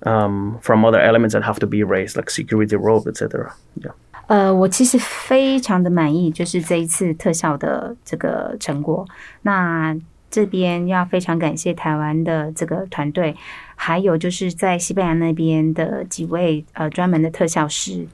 [0.06, 3.54] um, from other elements that have to be erased, like security rope, etc.
[3.80, 3.94] Yeah.
[4.28, 9.06] 呃，我其实非常的满意，就是这一次特效的这个成果。
[9.42, 9.94] 那
[10.31, 13.35] 这边要非常感谢台湾的这个团队，
[13.75, 18.07] 还有就是在西班牙那边的几位呃专门的特效师。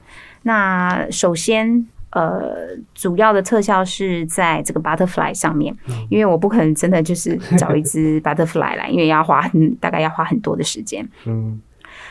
[0.43, 5.75] 那首先，呃，主要的特效是在这个 butterfly 上面，
[6.09, 11.07] 因为我不可能真的就是找一只 butterfly 来，因为要花很大概要花很多的时间。
[11.25, 11.59] 嗯，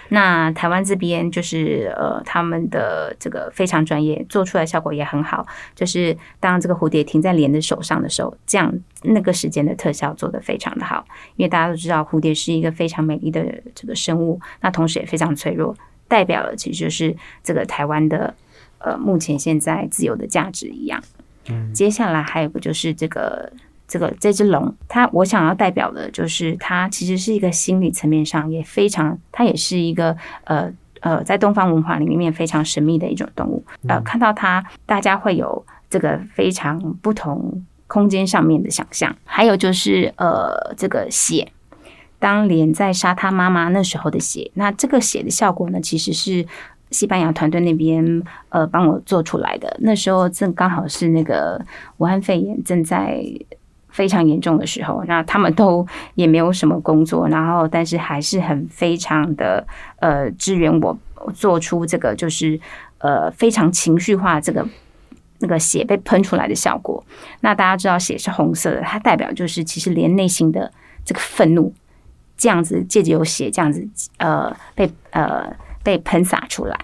[0.09, 5.47] 那台湾这边就是呃，他们的这个非常专业，做出来效果也很好。
[5.75, 11.05] 就是当这个蝴蝶停在莲的手上的时候，这样那个时间的特效做得非常的好。
[11.37, 15.75] 因为大家都知道蝴蝶是一个非常美丽的这个生物，那同时也非常脆弱，
[16.09, 18.35] 代表了其实就是这个台湾的
[18.79, 21.03] 呃目前现在自由的价值一样。
[21.75, 23.53] 接下来还有个就是这个
[23.93, 33.63] 这个这只龙，它我想要代表的就是它其实是一个心理层面上也非常，它也是一个呃呃在东方文化里面非常神秘的一种动物。
[33.87, 39.15] 呃，看到它，大家会有这个非常不同空间上面的想象。
[39.27, 41.53] 还有就是呃这个血。
[42.19, 46.47] 当莲在杀他妈妈那时候的血，那这个血的效果呢，其实是
[46.93, 49.77] 西班牙团队那边呃帮我做出来的。
[49.81, 51.61] 那时候正刚好是那个
[51.97, 53.25] 武汉肺炎正在
[53.93, 59.65] 非常严重的时候，那他们都也没有什么工作，然后但是还是很非常的
[60.01, 60.99] 呃支援我
[61.33, 62.59] 做出这个就是
[62.99, 64.67] 呃非常情绪化这个
[65.39, 67.05] 那个血被喷出来的效果。
[67.41, 70.73] 那大家知道血是红色的，它代表就是其实连内心的
[71.05, 71.73] 这个愤怒。
[72.35, 76.77] 这样子借着有血这样子呃被呃被喷洒出来，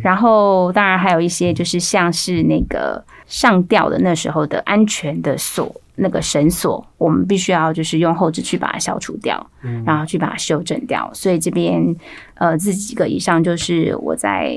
[0.00, 9.50] 然后当然还有一些就是像是那个上吊的那时候的安全的锁那个绳索，我们必须要就是用后置去把它消除掉，
[9.84, 11.10] 然后去把它修正掉。
[11.12, 11.94] 所以这边
[12.34, 14.54] 呃这几个以上就是我在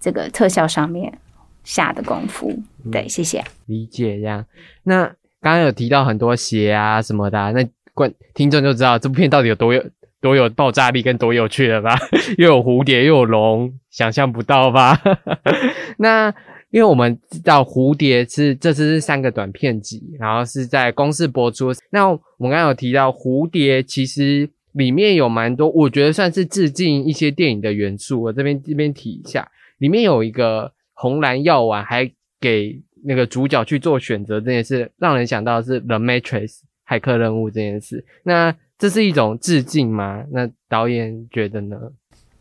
[0.00, 1.18] 这个特效上面
[1.64, 2.56] 下的功夫。
[2.92, 3.42] 对，谢谢。
[3.66, 4.44] 理解这样。
[4.84, 5.04] 那
[5.40, 9.84] 刚刚有提到很多鞋啊什么的啊，那观听众就知道这部片到底有多有
[10.20, 11.98] 多有爆炸力跟多有趣了吧？
[12.38, 15.00] 又有蝴蝶又有龙，想象不到吧？
[15.98, 16.34] 那
[16.74, 21.72] 因为我们知道蝴蝶是这次是三个短片集，然后是在公视播出。
[21.90, 28.20] 那我们刚刚有提到蝴蝶，其实里面有蛮多，我觉得算是致敬一些电影的元素。
[28.20, 32.10] 我这边这边提一下，里面有一个红蓝药丸，还
[32.40, 36.48] 给那个主角去做选择这件事，让人想到是《The Matrix》
[36.88, 38.04] 骇客任务这件事。
[38.24, 40.24] 那这是一种致敬吗？
[40.32, 41.76] 那导演觉得呢？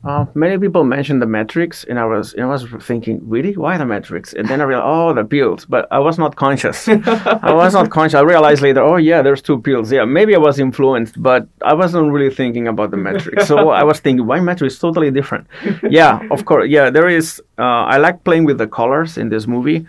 [0.03, 3.77] Uh, many people mentioned the Matrix, and I was and I was thinking, really, why
[3.77, 4.33] the Matrix?
[4.33, 5.65] And then I realized, oh, the pills.
[5.65, 6.87] But I was not conscious.
[6.89, 8.15] I was not conscious.
[8.15, 9.91] I realized later, oh yeah, there's two pills.
[9.91, 13.47] Yeah, maybe I was influenced, but I wasn't really thinking about the Matrix.
[13.47, 14.77] so I was thinking, why Matrix?
[14.77, 15.47] Totally different.
[15.89, 16.69] yeah, of course.
[16.69, 17.41] Yeah, there is.
[17.57, 19.85] Uh, I like playing with the colors in this movie.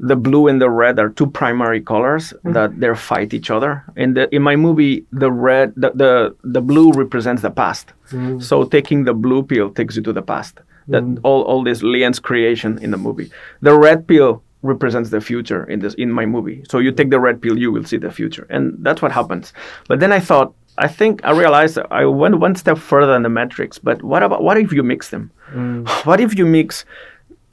[0.00, 2.52] The blue and the red are two primary colors mm-hmm.
[2.52, 3.84] that they fight each other.
[3.96, 7.92] In the in my movie, the red, the the, the blue represents the past.
[8.10, 8.42] Mm.
[8.42, 10.58] So taking the blue pill takes you to the past.
[10.88, 11.20] That mm.
[11.22, 13.30] all, all this Lian's creation in the movie.
[13.62, 16.64] The red pill represents the future in this in my movie.
[16.68, 19.52] So you take the red pill, you will see the future, and that's what happens.
[19.88, 23.28] But then I thought, I think I realized I went one step further than the
[23.28, 23.78] metrics.
[23.78, 25.30] But what about what if you mix them?
[25.52, 25.86] Mm.
[26.06, 26.84] What if you mix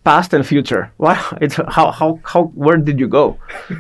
[0.04, 0.92] past and future?
[0.98, 3.38] What it's how how how where did you go?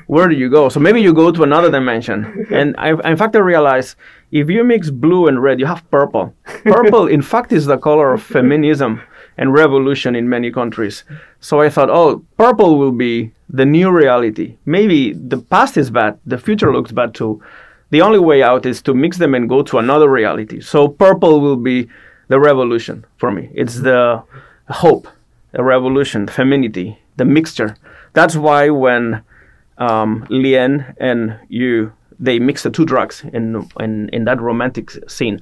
[0.08, 0.70] Where did you go?
[0.70, 2.48] So maybe you go to another dimension.
[2.52, 3.96] And I, in fact, I realized
[4.32, 6.34] if you mix blue and red, you have purple.
[6.64, 9.02] Purple, in fact, is the color of feminism
[9.38, 11.04] and revolution in many countries.
[11.40, 14.58] So I thought, oh, purple will be the new reality.
[14.66, 17.42] Maybe the past is bad, the future looks bad too.
[17.90, 20.62] The only way out is to mix them and go to another reality.
[20.62, 21.90] So purple will be
[22.30, 23.50] the revolution for me.
[23.54, 24.24] It's the
[24.70, 25.08] hope,
[25.52, 27.76] the revolution, femininity, the mixture.
[28.14, 29.24] That's why when
[29.78, 35.42] um, Lien and you they mix the two drugs in in in that romantic scene.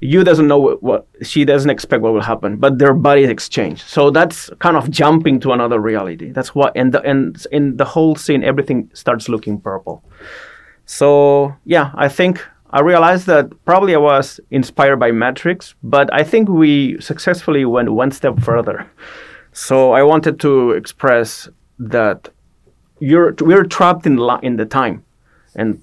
[0.00, 3.82] You doesn't know what, what she doesn't expect what will happen, but their bodies exchange.
[3.82, 6.32] So that's kind of jumping to another reality.
[6.32, 10.02] That's what and the and in the whole scene everything starts looking purple.
[10.84, 16.24] So yeah, I think I realized that probably I was inspired by Matrix, but I
[16.24, 18.86] think we successfully went one step further.
[19.55, 22.29] So I wanted to express that
[22.99, 25.03] you're we're trapped in li- in the time,
[25.55, 25.79] and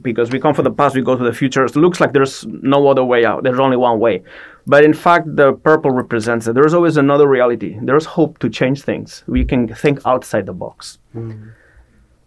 [0.00, 1.64] because we come from the past, we go to the future.
[1.64, 3.42] It looks like there's no other way out.
[3.42, 4.22] There's only one way.
[4.64, 7.78] But in fact, the purple represents that there's always another reality.
[7.82, 9.24] There's hope to change things.
[9.26, 10.98] We can think outside the box.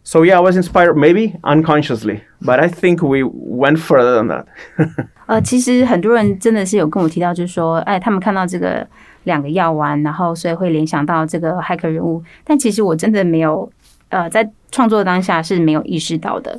[0.04, 4.48] So yeah, I was inspired, maybe unconsciously, but I think we went further than that.
[5.28, 8.86] 呃，其实很多人真的是有跟我提到，就是说，哎，他们看到这个
[9.27, 13.69] 两个药丸，然后所以会联想到这个骇客人物，但其实我真的没有，
[14.09, 16.59] 呃，在创作当下是没有意识到的。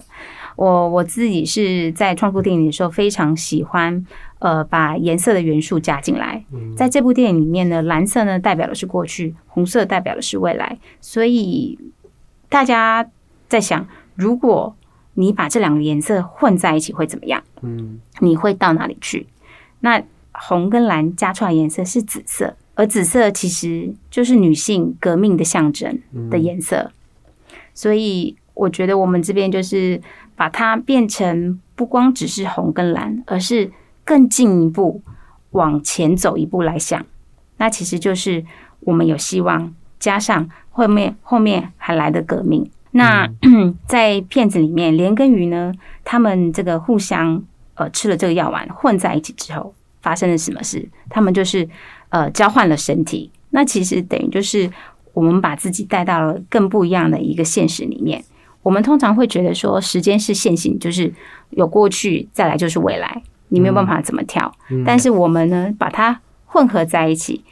[0.58, 4.06] 我我自己是在创作电影的时候非常喜欢，
[4.40, 6.44] 呃，把颜色的元素加进来。
[6.76, 11.80] 在这部电影里面呢，蓝色呢代表的是过去，红色代表的是未来，所以
[12.50, 13.08] 大家
[13.48, 14.76] 在想，如果
[15.14, 17.42] 你把这两个颜色混在一起会怎么样？
[17.62, 19.26] 嗯你会到哪里去？
[19.80, 20.02] 那
[20.40, 26.92] 红跟蓝加出来颜色是紫色，而紫色其实就是女性革命的象征的颜色。
[27.74, 30.02] 所以我觉得我们这边就是
[30.36, 33.72] 把它变成不光只是红跟蓝，而是
[34.04, 35.02] 更进一步
[35.52, 37.06] 往前走一步来想。
[37.58, 38.46] 那其实就是
[38.82, 42.70] 我们有希望，加上后面后面还来的革命。
[42.92, 43.28] 那、
[43.88, 45.72] 在片子里面，莲跟鱼呢，
[46.04, 47.44] 他们这个互相
[47.76, 49.74] 呃吃了这个药丸混在一起之后，
[50.08, 50.88] 发生了什么事？
[51.10, 51.68] 他们就是
[52.08, 53.30] 呃交换了身体。
[53.50, 54.72] 那其实等于就是
[55.12, 58.24] 我们把自己带到了更不一样的一个现实里面。
[58.64, 61.14] 我们通常会觉得说，时间是线性，就是
[61.50, 64.50] 有过去，再来就是未来，你没有办法怎么跳。
[64.86, 67.44] 但是我们呢，把它混合在一起，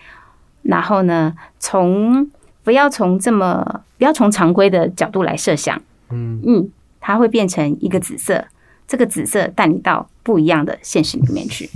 [0.61, 2.31] 然后呢，从
[2.63, 6.69] 不要从这么不要从常规的角度来设想，嗯嗯，
[7.01, 8.45] 它会变成一个紫色，
[8.87, 11.69] 这个紫色带你到不一样的现实里面去。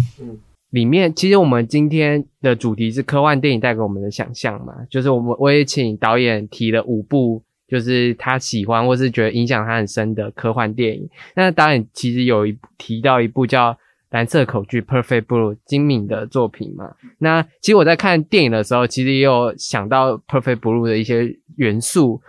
[0.69, 11.09] 里面其实我们今天的主题是科幻电影带给我们的想象嘛，就是我们我也请导演提了五部，就是他喜欢或是觉得影响他很深的科幻电影。
[11.35, 13.73] 那导演其实有一提到一部叫
[14.11, 16.93] 《蓝色口剧》（Perfect Blue） 精敏的作品嘛。
[17.17, 22.21] 那其实我在看电影的时候，其实也有想到 Perfect Blue 的一些元素，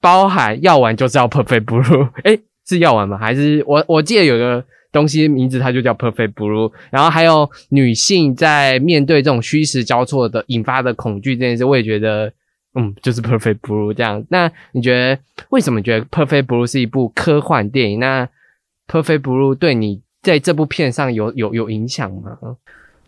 [0.00, 3.18] 包含药丸就叫 Perfect Blue，诶，是药丸吗？
[3.18, 4.64] 还是我我记得有个
[4.98, 12.32] 东西名字它就叫 Perfect Blue，然后还有女性在面对这种虚实交错的引发的恐惧这件事，我也觉得。
[12.78, 14.22] 嗯，就是 Perfect Blue 这样。
[14.28, 15.18] 那你觉得
[15.48, 17.98] 为什么觉得 Perfect Blue 是一部科幻电影？
[17.98, 18.28] 那
[18.86, 22.36] Perfect Blue 对你在这部片上有有有影响吗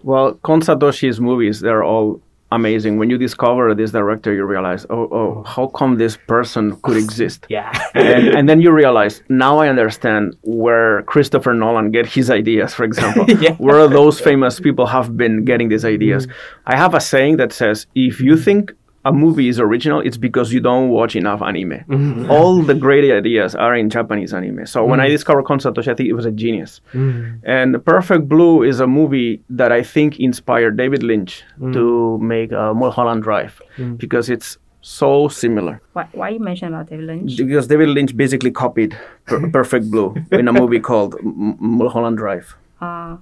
[0.02, 2.20] ？Well, Kon Satoshi's movies, they're all
[2.50, 2.98] amazing.
[2.98, 7.46] When you discover this director, you realize, oh, oh, how come this person could exist?
[7.58, 7.72] Yeah.
[7.94, 12.84] and, and then you realize, now I understand where Christopher Nolan get his ideas, for
[12.84, 13.26] example.
[13.58, 16.26] Where those famous people have been getting these ideas.
[16.26, 16.32] Mm.
[16.66, 18.72] I have a saying that says, if you think
[19.04, 21.84] a movie is original, it's because you don't watch enough anime.
[21.98, 22.30] Mm-hmm.
[22.30, 24.66] All the great ideas are in Japanese anime.
[24.66, 25.12] So when I mm-hmm.
[25.12, 26.80] discovered Konsatoshi, I think it was a genius.
[26.92, 27.44] Mm-hmm.
[27.44, 31.72] And Perfect Blue is a movie that I think inspired David Lynch mm.
[31.72, 33.98] to make uh, Mulholland Drive mm.
[33.98, 35.80] because it's so similar.
[35.94, 38.96] Why why you mention about David Lynch？Because David Lynch basically copied
[39.26, 42.54] per- Perfect Blue in a movie called M- Mulholland Drive.
[42.78, 43.18] 啊、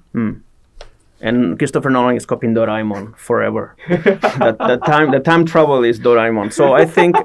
[1.20, 3.74] and Christopher Nolan is copying Doraemon forever.
[3.88, 6.52] that the time the time travel is Doraemon.
[6.52, 7.16] So I think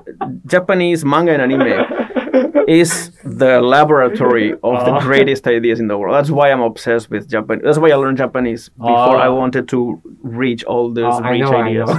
[0.46, 6.16] Japanese manga and anime is the laboratory of the greatest ideas in the world.
[6.16, 7.62] That's why I'm obsessed with Japan.
[7.64, 11.56] That's why I learned Japanese before I wanted to reach all these Oh, rich know,
[11.56, 11.90] ideas.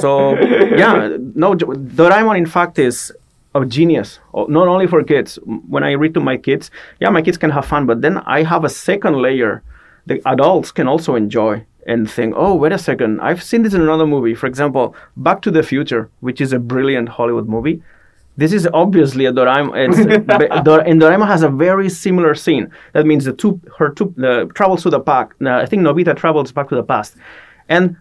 [0.00, 0.34] so
[0.82, 3.12] yeah, no, Doraemon in fact is
[3.54, 4.18] a genius.
[4.34, 5.38] Not only for kids.
[5.44, 8.42] When I read to my kids, yeah, my kids can have fun, but then I
[8.42, 9.62] have a second layer.
[10.06, 13.80] The adults can also enjoy and think, oh, wait a second, I've seen this in
[13.80, 14.34] another movie.
[14.34, 17.82] For example, Back to the Future, which is a brilliant Hollywood movie.
[18.36, 19.74] This is obviously a Doraemon.
[20.86, 22.70] And Doraemon has a very similar scene.
[22.92, 25.32] That means the two, her two, the travels to the past.
[25.40, 27.16] Uh, I think Nobita travels back to the past,
[27.68, 27.96] and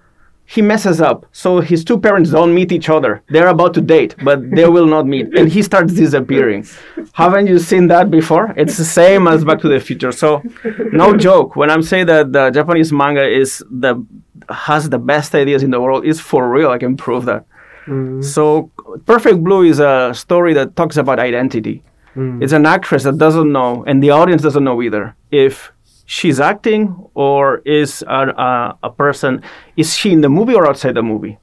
[0.53, 1.25] he messes up.
[1.31, 3.23] So his two parents don't meet each other.
[3.29, 6.67] They're about to date, but they will not meet, and he starts disappearing.
[7.13, 8.53] Haven't you seen that before?
[8.55, 10.11] It's the same as Back to the Future.
[10.11, 10.43] So,
[10.91, 11.55] no joke.
[11.55, 13.93] When I'm saying that the Japanese manga is the
[14.67, 16.69] has the best ideas in the world, is for real.
[16.69, 17.45] I can prove that.
[17.87, 18.23] Mm.
[18.23, 18.69] So,
[19.07, 21.81] Perfect Blue is a story that talks about identity.
[22.15, 22.43] Mm.
[22.43, 25.72] It's an actress that doesn't know, and the audience doesn't know either, if
[26.13, 29.41] she's acting or is a, a, a person,
[29.75, 31.37] is she in the movie or outside the movie?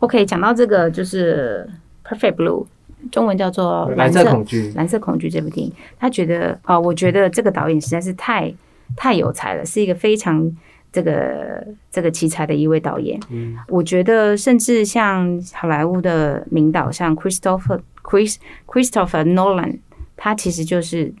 [0.00, 1.68] OK，讲到这个就是
[2.04, 2.66] Perfect Blue，
[3.12, 8.52] 中文叫做蓝色恐惧蓝色恐惧这部电影，他觉得啊、我觉得这个导演实在是太
[8.96, 10.50] 太有才了，是一个非常
[10.92, 13.20] 这个这个奇才的一位导演。
[13.30, 19.78] 嗯，我觉得甚至像好莱坞的名导，像 Christopher Chris Christopher Nolan，
[20.16, 21.12] 他其实就是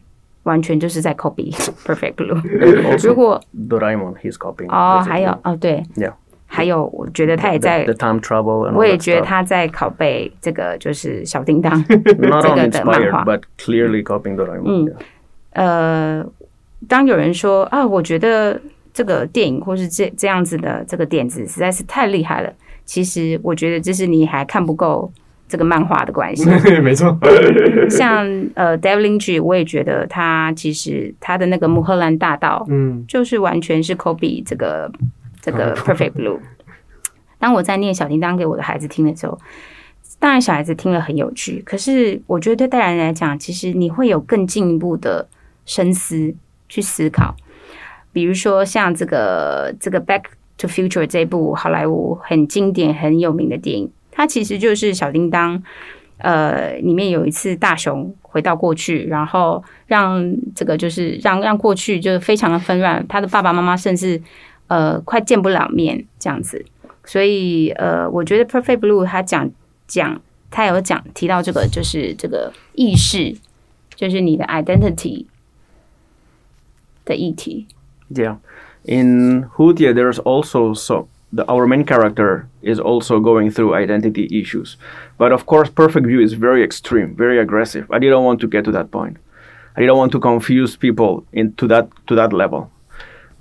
[0.46, 2.40] 完全就是在 copy，perfect blue。
[3.06, 5.82] 如果哆啦 A 梦，他 copy 哦，还有哦，对，
[6.46, 7.84] 还有我觉得他也在。
[7.84, 12.04] The time trouble 我也觉得他在拷贝这个就是小叮当 这
[12.54, 14.86] 个的漫画，but clearly copying 哆啦 A 梦。
[14.86, 14.94] 嗯，
[15.50, 16.26] 呃，
[16.88, 18.60] 当有人说啊，我觉得
[18.94, 22.52] 这个电影或是这这样子的这个点子实在是太厉害了，
[22.84, 25.10] 其实我觉得这是你还看不够。
[25.48, 26.48] 这个漫画的关系。
[26.82, 27.16] 没错。
[27.90, 34.90] 像呃，David Lynch，我也觉得他其实他的那个穆赫兰大道，嗯，就是完全是 copy 这个
[35.40, 36.38] 这个 Perfect Blue。
[37.38, 39.38] 当我在念小叮当给我的孩子听的时候，
[40.18, 45.28] 当然小孩子听了很有趣，可是我觉得对大人来讲，其实你会有更进一步的
[45.64, 46.34] 深思
[46.68, 47.36] 去思考。
[48.12, 50.22] 比如说像这个这个《Back
[50.56, 55.62] to Future》这部好莱坞很经典、很有名的电影，它其实就是小叮当。
[56.18, 64.22] 呃，里面有一次大雄回到过去，然后让这个就是让让过去就是非常的纷乱，他的爸爸妈妈甚至
[64.68, 66.64] 呃快见不了面这样子。
[67.04, 69.50] 所以呃，我觉得《Perfect Blue》他讲
[69.86, 70.18] 讲
[70.50, 73.36] 他有讲提到这个就是这个意识，
[73.94, 75.26] 就是你的 identity
[77.04, 77.66] 的议题。
[78.08, 78.38] Yeah.
[78.84, 84.76] In Hootia, there's also so the, our main character is also going through identity issues.
[85.18, 87.90] But of course, Perfect View is very extreme, very aggressive.
[87.90, 89.16] I didn't want to get to that point.
[89.76, 92.70] I didn't want to confuse people into that to that level.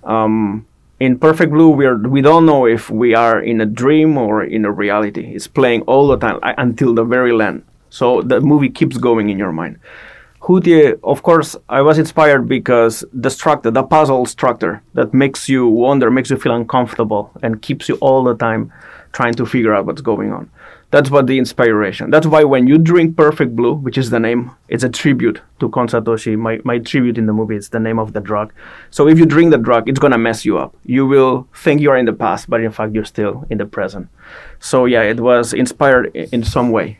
[0.04, 0.66] Um,
[1.00, 4.44] in Perfect Blue, we are we don't know if we are in a dream or
[4.44, 5.34] in a reality.
[5.36, 7.64] It's playing all the time I- until the very end.
[7.90, 9.80] So the movie keeps going in your mind.
[10.46, 15.68] Hootie, of course, I was inspired because the structure, the puzzle structure that makes you
[15.68, 18.72] wonder, makes you feel uncomfortable, and keeps you all the time
[19.12, 20.52] trying to figure out what's going on.
[20.91, 22.12] That's what the inspiration.
[22.12, 25.70] That's why when you drink Perfect Blue, which is the name, it's a tribute to
[25.70, 26.38] Kon Satoshi.
[26.38, 28.54] My, my tribute in the movie is the name of the drug.
[28.91, 30.78] So if you drink the drug, it's gonna mess you up.
[30.86, 34.10] You will think you're in the past, but in fact you're still in the present.
[34.60, 37.00] So yeah, it was inspired in some way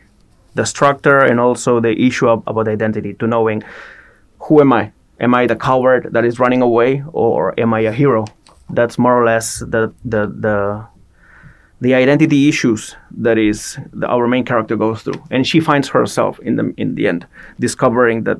[0.56, 3.62] the structure and also the issue of, about identity to knowing
[4.40, 4.92] who am I?
[5.20, 8.24] Am I the coward that is running away or am I a hero?
[8.70, 10.56] That's more or less the the the,
[11.80, 16.40] the identity issues that is the, our main character goes through, and she finds herself
[16.40, 17.26] in the in the end,
[17.60, 18.38] discovering that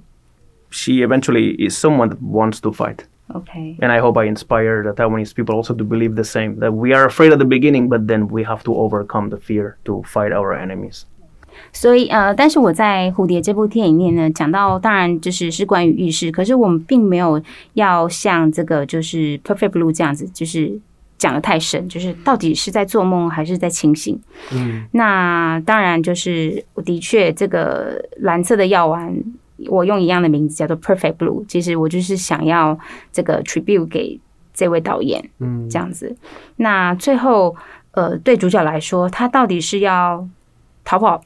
[0.71, 3.07] she eventually is someone that wants to fight.
[3.35, 6.93] OK，And I hope I inspire the Taiwanese people also to believe the same that we
[6.93, 10.33] are afraid at the beginning, but then we have to overcome the fear to fight
[10.33, 11.07] our enemies.
[11.73, 17.43] 所以呃，但是我在《蝴蝶》这部电影里面呢，讲到当然就是是关于浴室，可是我们并没有
[17.75, 20.79] 要像这个就是《Perfect Blue》这样子，就是
[21.19, 24.21] 讲的太深，就是到底是在做梦还是在清醒？
[24.53, 29.15] 嗯那当然就是，的确这个蓝色的药丸，
[29.69, 32.79] 我用一样的名字叫做 Perfect Blue，其实我就是想要
[33.13, 34.21] 这个 tribute 给
[34.53, 35.31] 这位导演。
[35.39, 36.15] 嗯，这样子。
[36.57, 37.57] 那最后，
[37.93, 40.29] 呃，对主角来说，他到底是要
[40.85, 41.23] 逃跑，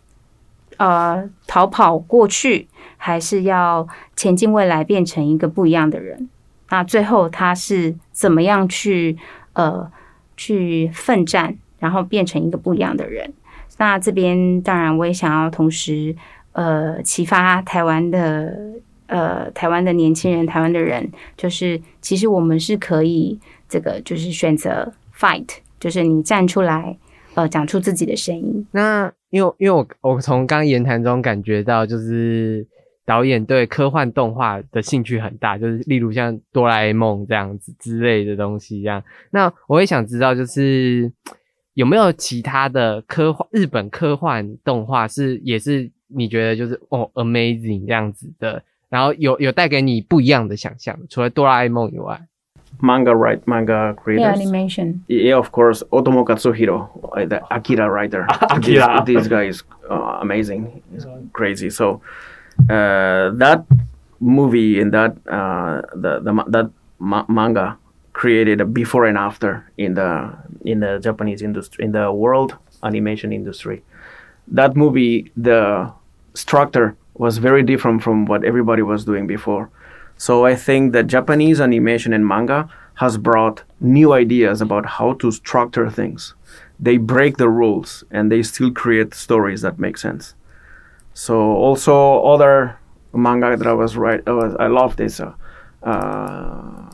[0.80, 2.66] 呃，逃跑过去，
[2.96, 6.30] 还是要前进未来，变成一个不一样的人？
[6.70, 9.18] 那最后他是怎么样去
[9.52, 9.92] 呃
[10.38, 13.30] 去奋战，然后变成一个不一样的人？
[13.76, 16.16] 那这边当然我也想要同时
[16.52, 18.56] 呃启发台湾的
[19.06, 25.46] 呃台湾的年轻人，台湾的人，就是其实我们是可以这个就是选择 fight，
[25.78, 26.96] 就是你站出来，
[27.34, 28.66] 呃，讲出自己的声音。
[28.72, 32.66] 那因为因为我我从刚刚言谈中感觉到，就是
[33.06, 39.02] 导演对科幻动画的兴趣很大，就是例如像哆啦 A 梦这样子之类的东西一样。
[39.30, 41.10] 那我也想知道，就是
[41.74, 52.20] 有没有其他的科幻日本科幻动画是也是你觉得就是哦 amazing 这样子的，然后有有带给你不一样的想象，除了哆啦 A 梦以外，
[52.82, 54.22] Manga write manga creators.
[54.22, 55.04] Yeah, animation.
[55.08, 58.26] Yeah, of course, Otomo Katsuhiro, uh, the Akira writer.
[58.42, 59.02] Akira.
[59.04, 60.82] This, this guy is uh, amazing.
[60.92, 61.68] He's crazy.
[61.70, 62.00] So
[62.70, 63.64] uh, that
[64.20, 67.76] movie and that uh, the, the that ma- manga
[68.12, 70.32] created a before and after in the
[70.64, 73.82] in the Japanese industry in the world animation industry.
[74.48, 75.92] That movie, the
[76.34, 79.70] structure was very different from what everybody was doing before.
[80.20, 85.32] So I think that Japanese animation and manga has brought new ideas about how to
[85.32, 86.34] structure things.
[86.78, 90.34] They break the rules and they still create stories that make sense.
[91.14, 92.78] So also other
[93.14, 95.20] manga that I was right, I, was, I love this.
[95.20, 95.32] Uh,
[95.82, 96.90] uh,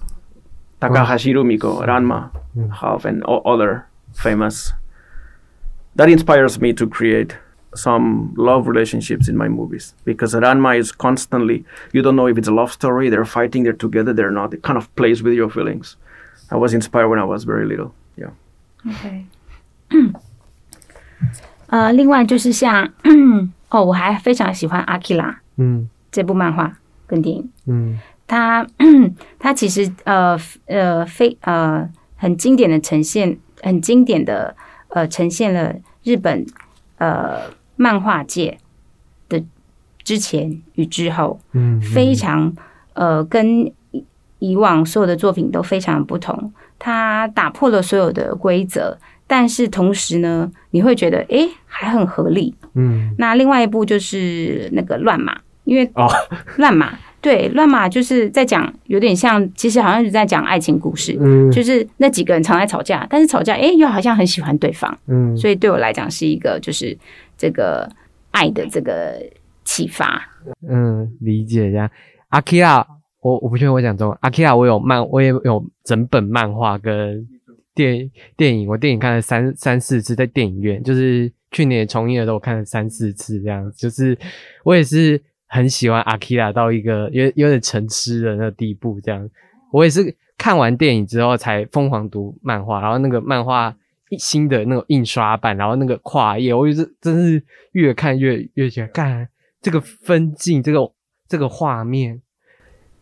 [0.81, 2.31] Takahashi Rumiko, Ranma,
[2.77, 4.73] half, and o- other famous.
[5.97, 7.37] That inspires me to create
[7.74, 12.50] some love relationships in my movies because Ranma is constantly you don't know if it's
[12.50, 15.50] a love story they're fighting they're together they're not it kind of plays with your
[15.50, 15.96] feelings
[16.50, 18.32] I was inspired when I was very little yeah
[18.86, 19.26] OK，
[21.68, 22.92] 呃，另外就是像
[23.70, 27.50] 哦，我还非常喜欢阿基拉嗯这部漫画跟电影。
[27.68, 27.98] 嗯
[28.28, 28.66] 它
[29.40, 34.56] 它其实呃呃非呃很经典的呈现，很经典的
[34.90, 36.46] 呃呈现了日本
[36.99, 37.43] 呃
[37.77, 38.59] 漫画界
[39.29, 39.43] 的
[40.03, 42.55] 之前与之后，嗯，非常
[42.95, 44.05] 呃跟以
[44.39, 46.53] 以往所有的作品都非常不同。
[46.79, 52.55] 它打破了所有的规则，但是同时呢，你会觉得诶还很合理。
[52.75, 56.07] 嗯那另外一部就是那个乱码，因为哦
[56.59, 56.93] 乱马
[57.27, 66.97] 对乱码就是在讲有点像，其实好像是在讲爱情故事，嗯就是那几个人常在吵架，但是吵架诶又好像很喜欢对方，嗯所以对我来讲是一个就是
[67.37, 67.91] 这个
[68.31, 69.21] 爱的这个
[69.65, 70.23] 启发。
[70.69, 71.91] 嗯，理解这样。
[72.29, 72.87] 阿基拉，
[73.21, 74.17] 我我不确定我讲中文。
[74.21, 77.27] 阿基拉，我有漫，我也有整本漫画跟
[77.75, 83.69] 电电影，我电影看了三三四次，在电影院，就是去年重映的时候我看了三四次，这样。
[83.77, 84.17] 就是
[84.63, 89.29] 我也是很喜欢阿基拉到一个有有点沉痴的那个地步，这样。
[89.73, 93.75] 我也是看完电影之后才疯狂读漫画，然后那个漫画
[94.11, 97.43] 一新的那种印刷版，然后那个跨页，我就是真是
[97.73, 99.29] 越看越越觉得，干
[99.61, 100.93] 这个分镜，这个
[101.29, 102.23] 这个画面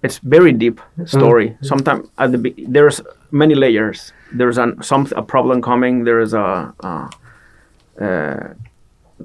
[0.00, 2.38] ，it's very deep story sometimes at the
[2.72, 7.08] there's many layers there's an some a problem coming there's a uh,
[8.00, 8.54] uh,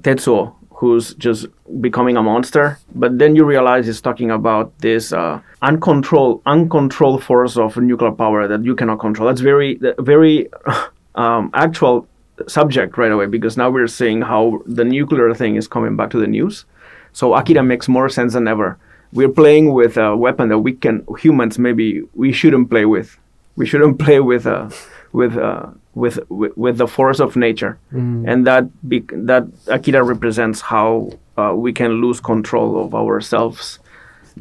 [0.02, 1.46] Tetsuo who's just
[1.82, 7.58] becoming a monster but then you realize he's talking about this uh, uncontrolled uncontrolled force
[7.58, 10.48] of nuclear power that you cannot control that's very very
[11.16, 12.08] um, actual
[12.48, 16.20] subject right away because now we're seeing how the nuclear thing is coming back to
[16.20, 16.66] the news
[17.14, 18.78] so Akira makes more sense than ever.
[19.12, 23.18] We're playing with a weapon that we can humans maybe we shouldn't play with.
[23.56, 24.70] We shouldn't play with uh,
[25.13, 30.61] with, uh, with with with the force of nature, and that be, that Akira represents
[30.61, 33.79] how uh, we can lose control of ourselves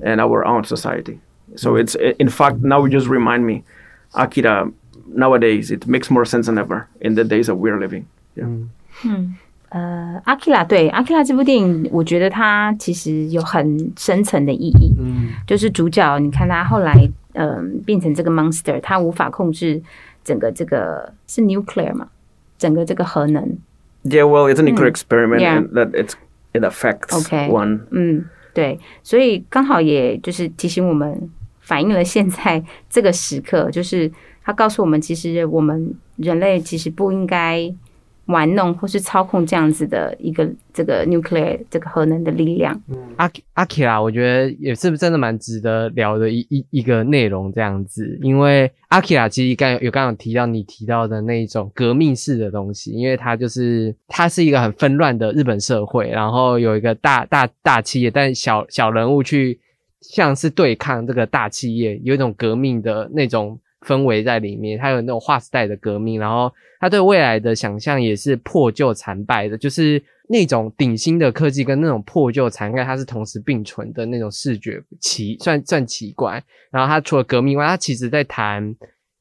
[0.01, 1.19] and our own society.
[1.55, 3.63] So it's in fact now you just remind me,
[4.15, 4.71] Akira.
[5.15, 8.07] Nowadays, it makes more sense than ever in the days that we're living.
[8.35, 8.47] Yeah.
[9.69, 14.95] 呃，阿基拉对阿基拉这部电影，我觉得它其实有很深层的意义。
[14.97, 19.81] 嗯就是主角，你看他后来嗯、变成这个 monster，他无法控制
[20.28, 22.10] 整个这个是 nuclear 嘛，
[22.58, 23.56] 整个这个核能。
[24.04, 25.56] Yeah, well, it's a nuclear experiment Yeah.
[25.56, 26.12] and that it's
[26.52, 27.48] it affects Okay.
[27.48, 34.12] one 嗯，对，所以刚好也就是提醒我们反映了现在这个时刻，就是
[34.44, 37.72] 他告诉我们，其实我们人类其实不应该
[38.28, 42.78] 玩弄或是操控这样子的一个这个 nuclear 这个核能的力量。
[43.16, 59.58] 阿阿 k 拉，我觉得也是真的蛮值得聊的一一一个内容这样子，因为阿 k 拉其实刚有刚刚提到你提到的那一种革命式的东西，因为它就是它是一个很纷乱的日本社会，然后有一个大大大企业，但小小人物去
[60.02, 76.42] 像是对抗这个大企业，有一种革命的那种氛围在里面，它有那种划时代的革命，然后他对未来的想象也是破旧残败的，就是那种顶新的科技跟那种破旧残败，它是同时并存的那种视觉奇算算奇怪。
[76.70, 78.74] 然后他除了革命外，他其实在谈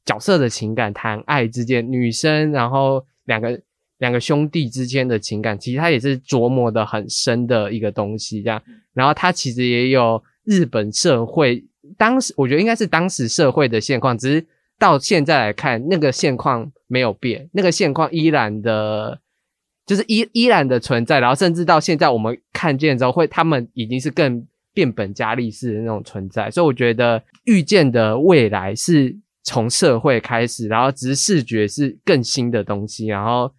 [0.04, 3.60] 角色的情感，谈爱之间女生，然后两个
[3.98, 8.42] 两个兄弟之间的情感，其实他也是琢磨的很深的一个东西。
[8.42, 11.64] 这样，然后他其实也有日本社会
[11.96, 14.46] 当时，我觉得应该是当时社会的现况，只是。
[14.80, 19.20] 到现在来看，那个现况没有变，那个现况依然的，
[19.84, 21.18] 就是依依然的存在。
[21.18, 26.48] 然后，甚至到现在我们看见之后，会他们已经是更变本加厉式的那种存在。
[26.48, 33.08] 所以，我觉得预见的未来是从社会开始，然后只是视觉是更新的东西。
[33.08, 33.52] 然后，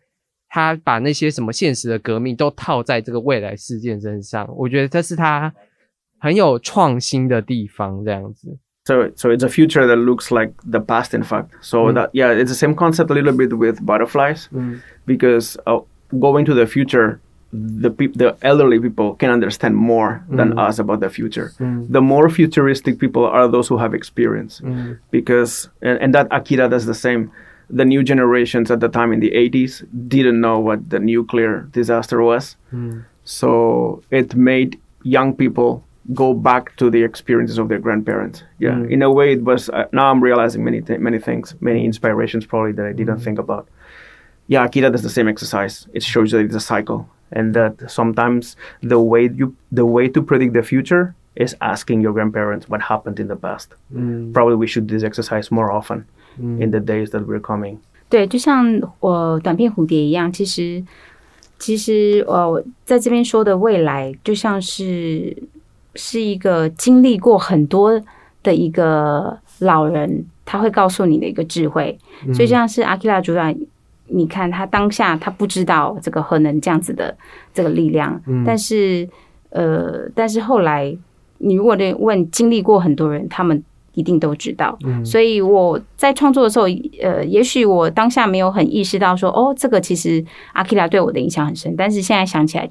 [0.47, 5.53] 他把那些什么现实的革命都套在这个未来事件身上，我觉得这是他
[6.18, 8.04] 很有创新的地方。
[8.04, 8.58] 这样子。
[8.86, 11.48] So, so it's a future that looks like the past, in fact.
[11.62, 11.94] So Mm.
[11.94, 14.48] that yeah, it's the same concept a little bit with butterflies,
[15.06, 15.80] because uh,
[16.18, 17.18] going to the future,
[17.52, 20.58] the peop the elderly people can understand more than Mm.
[20.68, 21.52] us about the future.
[21.90, 24.60] The more futuristic people are those who have experience,
[25.10, 27.30] because and, and that Akira does the same.
[27.70, 32.20] The new generations at the time in the 80s didn't know what the nuclear disaster
[32.20, 32.56] was.
[33.24, 35.82] So it made young people
[36.14, 38.42] go back to the experiences of their grandparents.
[38.58, 38.90] Yeah, Mm.
[38.90, 39.68] in a way, it was.
[39.70, 43.38] Uh, now I'm realizing many th- many things, many inspirations probably that I didn't think
[43.38, 43.66] about.
[44.46, 45.88] Yeah, Akira does the same exercise.
[45.94, 50.20] It shows that it's a cycle, and that sometimes the way you the way to
[50.22, 53.74] predict the future is asking your grandparents what happened in the past.
[54.34, 56.04] Probably we should do this exercise more often
[56.38, 57.78] in the days that we're coming.
[58.10, 60.84] 对，就像我短片蝴蝶一样，其实
[61.58, 65.34] 其实呃，我在这边说的未来，就像是
[65.95, 68.01] 是一个经历过很多
[68.43, 71.97] 的一个老人，他会告诉你的一个智慧。
[72.33, 73.55] 所以就像是阿基拉主管，
[74.07, 77.15] 你看他当下他不知道这个核能这样子的
[77.53, 79.07] 这个力量，但是
[79.49, 80.95] 呃，但是后来
[81.39, 83.63] 你如果问经历过很多人，他们
[83.93, 84.77] 一定都知道。
[85.03, 86.65] 所以我在创作的时候，
[87.01, 90.23] 呃，也许我当下没有很意识到说，哦，这个其实
[90.53, 92.69] 阿基拉对我的影响很深，但是现在想起来，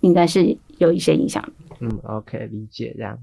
[0.00, 1.42] 应该是有一些影响。
[1.80, 3.18] 嗯，OK，理解这样。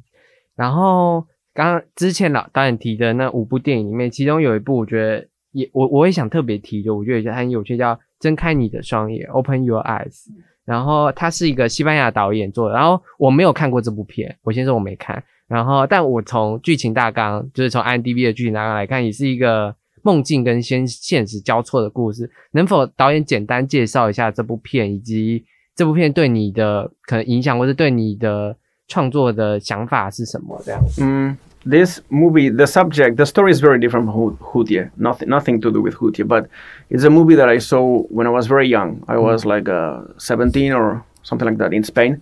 [0.56, 10.28] 然后刚刚之前老导演提的那五部电影里面，其中有一部我觉得也我我也想特别提的，我觉得很有趣，叫《睁开你的双眼》（Open Your Eyes）。
[10.66, 15.24] 然后它是一个西班牙导演做的，然后我没有看过这部片，我先说我没看。
[15.47, 22.28] 然后，但我从剧情大纲，就是从 IMDB 的剧情大纲来看，也是一个梦境跟现现实交错的故事。
[22.53, 25.45] 能否导演简单介绍一下这部片，以及
[25.76, 28.57] 这部片对你的可能影响，或是对你的
[28.88, 30.61] 创作的想法是什么？
[30.64, 30.82] 这样。
[30.98, 34.90] Mm, this movie, the subject, the story is very different from Hu- Houtia.
[34.96, 36.46] Nothing, nothing to do with Houtia, but
[36.90, 39.03] it's a movie that I saw when I was very young.
[39.09, 42.20] I was like uh, 17 or something like that in Spain,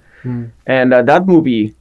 [0.66, 1.74] and uh, that movie,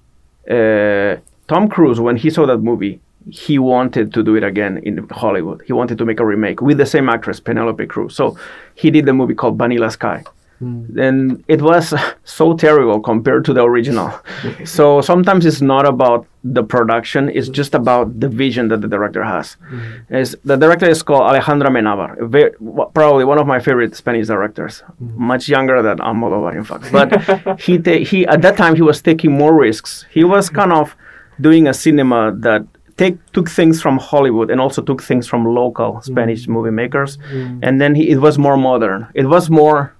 [0.49, 1.17] uh,
[1.47, 5.61] Tom Cruise, when he saw that movie, he wanted to do it again in Hollywood.
[5.65, 8.15] He wanted to make a remake with the same actress, Penelope Cruz.
[8.15, 8.37] So
[8.75, 10.23] he did the movie called Vanilla Sky.
[10.62, 10.96] Mm.
[10.96, 11.92] And it was
[12.24, 14.12] so terrible compared to the original.
[14.64, 19.24] so sometimes it's not about the production; it's just about the vision that the director
[19.24, 19.56] has.
[19.70, 20.20] Mm.
[20.20, 22.52] Is the director is called Alejandro Amenabar, a very,
[22.94, 25.16] probably one of my favorite Spanish directors, mm.
[25.16, 26.92] much younger than Almodovar, in fact.
[26.92, 30.06] But he ta- he at that time he was taking more risks.
[30.10, 30.94] He was kind of
[31.40, 32.64] doing a cinema that
[32.96, 37.18] take took things from Hollywood and also took things from local Spanish movie makers,
[37.62, 39.08] and then he, it was more modern.
[39.14, 39.94] It was more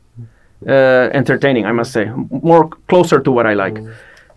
[0.67, 3.79] uh, entertaining, I must say, more closer to what I like.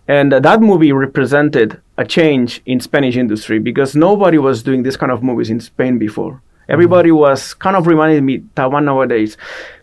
[0.08, 4.96] And uh, that movie represented a change in Spanish industry because nobody was doing this
[4.96, 6.42] kind of movies in Spain before.
[6.68, 9.36] Everybody was kind of reminding me Taiwan nowadays,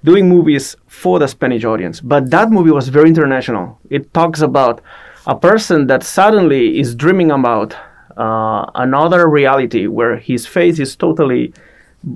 [0.04, 2.02] doing movies for the Spanish audience.
[2.02, 3.80] But that movie was very international.
[3.90, 4.82] It talks about
[5.26, 7.74] a person that suddenly is dreaming about
[8.18, 11.54] uh, another reality where his face is totally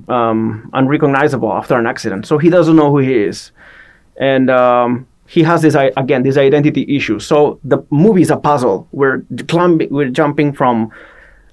[0.08, 2.26] um, unrecognizable after an accident.
[2.26, 3.52] So he doesn't know who he is
[4.18, 7.18] and um, he has this again this identity issue.
[7.18, 8.88] So the movie is a puzzle.
[8.92, 10.90] We're climbing, we're jumping from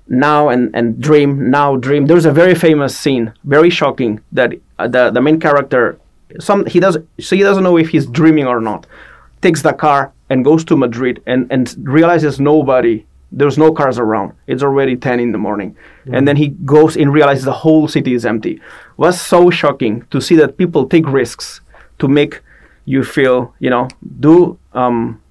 [0.08, 2.06] now and, and dream, now dream.
[2.06, 6.00] There's a very famous scene, very shocking, that uh, the, the main character,
[6.40, 8.88] some he does so he doesn't know if he's dreaming or not,
[9.42, 14.34] takes the car and goes to Madrid and, and realizes nobody, there's no cars around.
[14.48, 15.76] It's already 10 in the morning.
[16.12, 18.54] And then he goes and realizes the whole city is empty.
[18.54, 18.62] It
[18.98, 21.62] was so shocking to see that people take risks
[22.00, 22.42] to make
[22.86, 23.88] you feel, you know,
[24.20, 25.22] do um,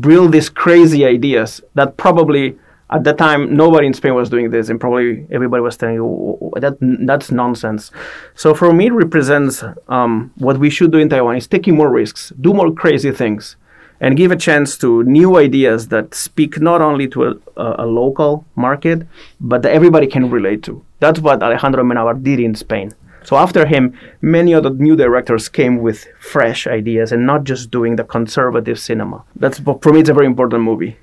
[0.00, 2.58] build these crazy ideas that probably
[2.90, 6.52] at the time nobody in Spain was doing this, and probably everybody was telling you
[6.56, 7.90] that that's nonsense.
[8.34, 11.90] So for me, it represents um, what we should do in Taiwan is taking more
[11.90, 13.56] risks, do more crazy things,
[14.00, 17.86] and give a chance to new ideas that speak not only to a, a, a
[17.86, 19.06] local market,
[19.40, 20.82] but that everybody can relate to.
[21.00, 22.92] That's what Alejandro Amenabar did in Spain.
[23.27, 27.95] So after him, many other new directors came with fresh ideas and not just doing
[27.95, 29.23] the conservative cinema.
[29.39, 30.97] That's for me, it's a very important movie.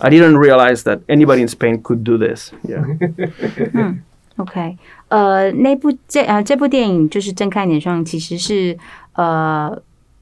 [0.00, 2.52] I didn't realize that anybody in Spain could do this.
[2.62, 2.84] Yeah.
[4.36, 4.76] OK，
[5.08, 8.76] 呃，那部这呃这部电影就是《睁开你的双眼》，其实是
[9.14, 9.80] 呃，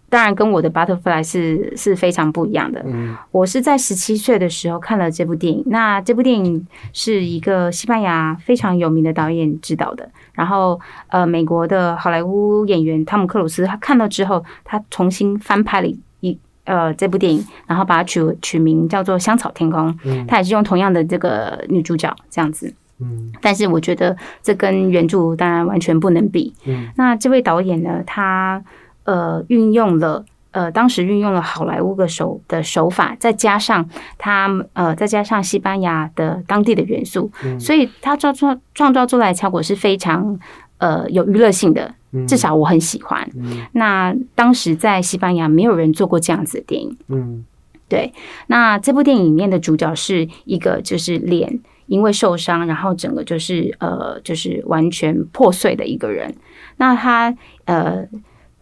[0.09, 2.81] 当然跟我的《Butterfly 是》是非常不一样的。
[2.85, 16.37] 嗯我是在十七岁的时候看了这部电影，那这部电影是一个西班牙非常有名的导演指导的，然后呃，美国的好莱坞演员汤姆克鲁斯他看到之后，他重新翻拍了一。
[16.65, 19.95] 呃，这部电影，然后把它取取名叫做《香草天空》，
[20.27, 22.73] 他也是用同样的这个女主角这样子。
[22.99, 26.51] 嗯但是我觉得这跟原著当然完全不能比。
[26.65, 28.63] 嗯那这位导演呢，他
[29.05, 40.37] 呃运用了呃当时运用了好莱坞的手的手法，再加上他呃再加上西班牙的当地的元素，所以他创创创造出来的效果是非常
[40.77, 41.93] 呃有娱乐性的，
[42.27, 43.27] 至少我很喜欢。
[43.71, 46.97] 那当时在西班牙没有人做过这样子的电影。
[47.07, 47.45] 嗯
[47.87, 48.11] 对，
[48.47, 56.33] 那这部电影里面的主角是一个就是脸因为受伤，然后整个就是呃就是完全破碎的一个人。
[56.77, 58.03] 那他呃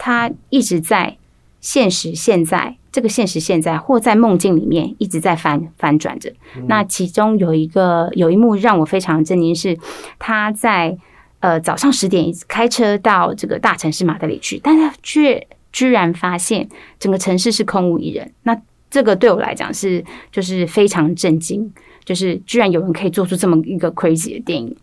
[0.03, 1.15] 他一直在
[1.61, 6.29] 现实现在这个现实现在或在梦境里面一直在翻翻转着。
[6.67, 9.79] 那其中有一个有一幕让我非常震惊，是
[10.19, 10.97] 他在
[11.39, 16.67] 呃早上十点开车到这个大城市马德里去，但他却居然发现
[16.99, 18.29] 整个城市是空无一人。
[18.43, 18.59] 那
[18.91, 21.73] 这个对我来讲是就是非常震惊，
[22.03, 24.75] 就是居然有人可以做出这么一个 crazy 的电影。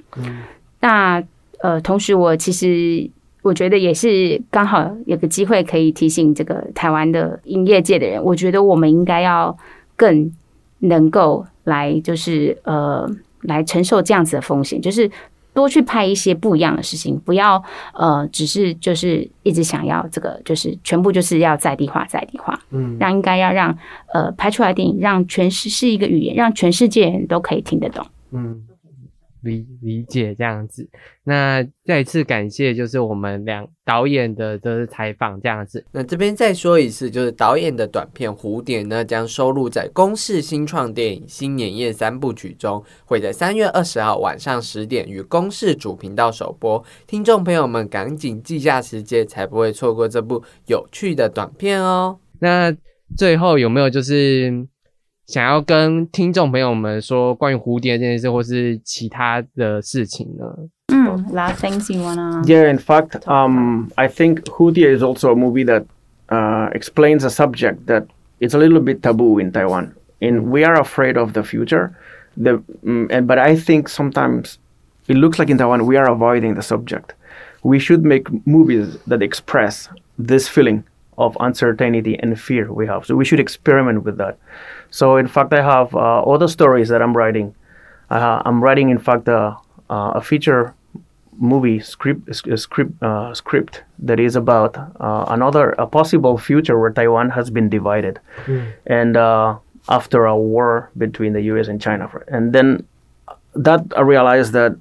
[0.81, 1.23] 那
[1.59, 3.11] 呃，同时我其实
[3.43, 9.57] 我觉得也是刚好有个机会可以提醒这个台湾的影业界的人，我觉得我们应该要
[9.97, 10.31] 更
[10.81, 13.09] 能够来就是呃
[13.43, 15.11] 来承受这样子的风险，就是。
[15.53, 17.61] 多去拍一些不一样的事情，不要
[17.93, 22.57] 呃，只是就是一直想要这个，就是全部就是要在地化，在地化。
[22.71, 23.77] 嗯让应该要让
[24.15, 28.07] 呃拍出来的电影让全世是一个语言，让全世界人都可以听得懂。
[28.31, 28.63] 嗯，
[29.43, 30.89] 理理解这样子。
[31.25, 35.85] 那再次感谢，就是我们两导演的的采访这样子。
[35.93, 46.83] 那这边再说一次，就是导演的短片《蝴蝶》呢，将收录在公视新创电影新年夜三部曲中，会在三月二十号晚上十点于公视主频道首播。
[47.07, 52.19] 听众朋友们赶紧记下时间，才不会错过这部有趣的短片哦。
[52.39, 52.75] 那
[53.17, 54.67] 最后有没有就是
[55.30, 60.46] 想要跟听众朋友们说关于蝴蝶这件事，或是其他的事情呢？
[60.94, 65.86] 嗯，last things you wanna Yeah, in fact, um, I think Hudia is also a movie that
[66.30, 68.06] uh, explains a subject that
[68.40, 69.94] it's a little bit taboo in Taiwan.
[70.22, 71.98] And we are afraid of the future.
[72.38, 74.60] The, mm, and, but I think sometimes
[75.08, 77.14] it looks like in Taiwan we are avoiding the subject.
[77.64, 79.90] We should make movies that express
[80.20, 80.84] this feeling
[81.18, 83.06] of uncertainty and fear we have.
[83.06, 84.38] So we should experiment with that.
[84.91, 87.55] So in fact, I have uh, other stories that I'm writing.
[88.11, 89.57] Uh, I'm writing, in fact, uh,
[89.89, 90.75] uh, a feature
[91.41, 96.91] movie script uh, script uh, script that is about uh, another a possible future where
[96.91, 98.21] Taiwan has been divided,
[98.87, 99.57] and uh,
[99.89, 101.69] after a war between the U.S.
[101.69, 102.87] and China, and then
[103.55, 104.77] that I realized that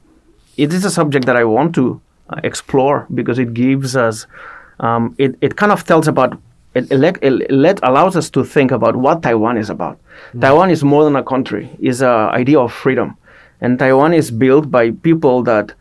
[0.58, 2.02] it is a subject that I want to
[2.44, 4.28] explore because it gives us
[4.80, 6.38] um, it it kind of tells about
[6.74, 10.00] it, it, let, allows us to think about what Taiwan is about.
[10.40, 13.18] Taiwan is more than a country; it's an idea of freedom,
[13.62, 15.74] and Taiwan is built by people that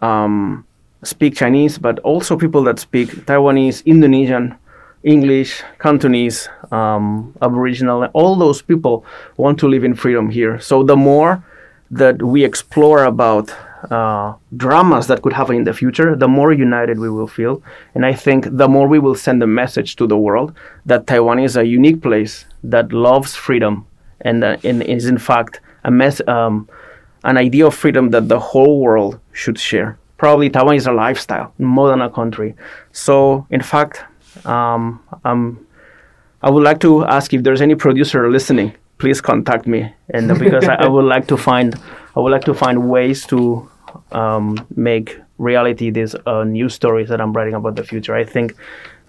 [0.00, 0.64] um,
[1.02, 4.56] speak Chinese, but also people that speak Taiwanese, Indonesian,
[5.02, 8.04] English, Cantonese, um, Aboriginal.
[8.12, 9.04] All those people
[9.36, 10.60] want to live in freedom here.
[10.60, 11.42] So the more
[11.90, 13.54] that we explore about
[13.90, 17.62] uh, dramas that could happen in the future, the more united we will feel.
[17.94, 20.52] And I think the more we will send a message to the world
[20.86, 23.86] that Taiwan is a unique place that loves freedom
[24.20, 26.20] and, uh, and is in fact a mess.
[26.26, 26.68] Um,
[27.24, 29.98] an idea of freedom that the whole world should share.
[30.16, 32.54] Probably Taiwan is a lifestyle more than a country.
[32.92, 34.04] So, in fact,
[34.44, 35.66] um, um,
[36.42, 38.74] I would like to ask if there's any producer listening.
[38.98, 41.74] Please contact me, and because I, I would like to find,
[42.16, 43.68] I would like to find ways to
[44.12, 48.14] um, make reality these uh, stories that I'm writing about the future.
[48.14, 48.54] I think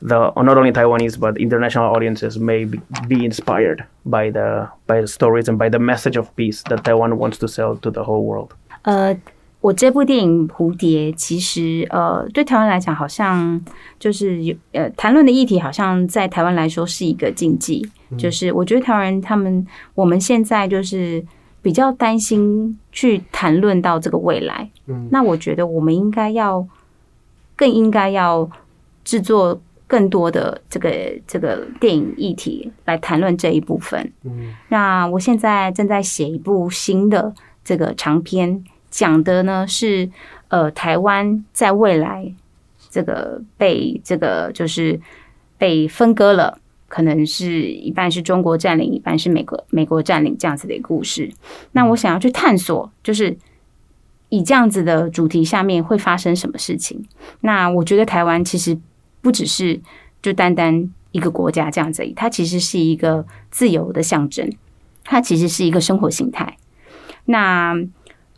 [0.01, 5.49] the not only Taiwanese but international audiences may be, inspired by the by the stories
[5.49, 8.53] and by the message of peace that Taiwan wants to sell to the whole world.
[8.83, 9.13] 呃，
[9.61, 13.59] 我这部电影《蝴蝶》其实呃，对台湾来讲，好像
[13.99, 17.87] 就是有呃谈论的议题，好像在台湾来说是一个禁忌。
[18.17, 21.23] 就是我觉得台湾人他们我们现在就是
[21.61, 24.67] 比较担心去谈论到这个未来。
[24.87, 26.65] 嗯那我觉得我们应该要
[27.55, 28.49] 更应该要
[29.03, 30.89] 制作更多的这个
[31.27, 34.11] 这个电影议题来谈论这一部分。
[34.23, 37.31] 嗯那我现在正在写一部新的
[37.63, 40.09] 这个长篇，讲的呢是
[40.47, 42.33] 呃台湾在未来
[42.89, 44.99] 这个被这个就是
[45.57, 46.59] 被分割了。
[46.91, 51.31] 可能是一半是中国占领，一半是美国美国占领这样子的一个故事。
[51.73, 53.37] 那我想要去探索，就是
[54.29, 57.05] 以这样子的主题下面会发生什么事情。
[57.41, 58.75] 那我觉得台湾其实
[59.21, 59.79] 不只是
[60.23, 64.51] 就单单一个国家这样子而已，它其实是一个自由的象征，
[65.03, 66.57] 它其实是一个生活形态。
[67.25, 67.75] 那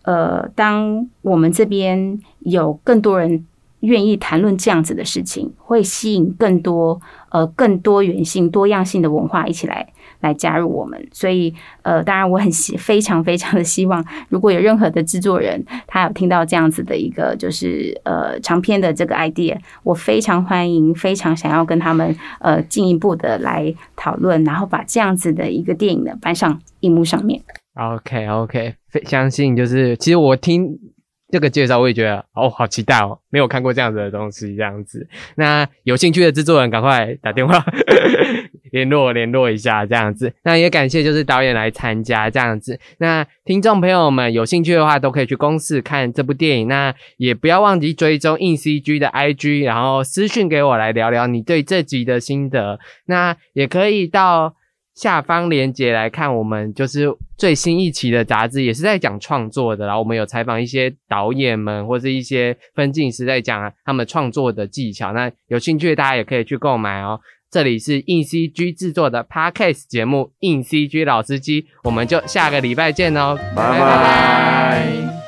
[0.04, 3.46] 呃，当我们这边有更多人
[3.82, 7.00] 愿意谈论这样子的事情，会吸引更多
[7.30, 9.88] 呃更多元性、多样性的文化一起来
[10.20, 11.08] 来加入我们。
[11.12, 27.42] 所以呃，当然我很希非常非常的希望，如果有任何的制作人他有听到这样子的一个就是呃长篇的这个 idea，我非常欢迎，非常想要跟他们呃进一步的来讨论，然后把这样子的一个电影呢搬上荧幕上面。
[27.74, 30.68] OK OK，相信就是，其实我听
[31.32, 35.08] 这个介绍，我也觉得哦，好期待哦，没有看过这样子的东西，这样子。
[35.36, 37.64] 那有兴趣的制作人，赶快打电话
[38.74, 40.34] 联络联络一下，这样子。
[40.44, 42.78] 那也感谢就是导演来参加这样子。
[42.98, 46.68] 那听众朋友们有兴趣的话，都可以去公视看这部电影。
[46.68, 52.78] 那也不要忘记追踪硬 CG 的 IG，然后私讯给我来聊聊你对这集的心得。
[53.06, 54.56] 那也可以到。
[54.96, 59.86] 下方链接来看，我们就是最新一期的杂志，也是在讲创作的。
[59.86, 65.14] 然后我们有采访一些导演们或是一些分镜师，在讲他们创作的技巧。
[65.14, 67.20] 那有兴趣的大家也可以去购买哦。
[67.50, 75.21] 这里是硬 CG 制作的 Podcast 节目《硬 CG 老司机》，我们就下个礼拜见哦，拜拜拜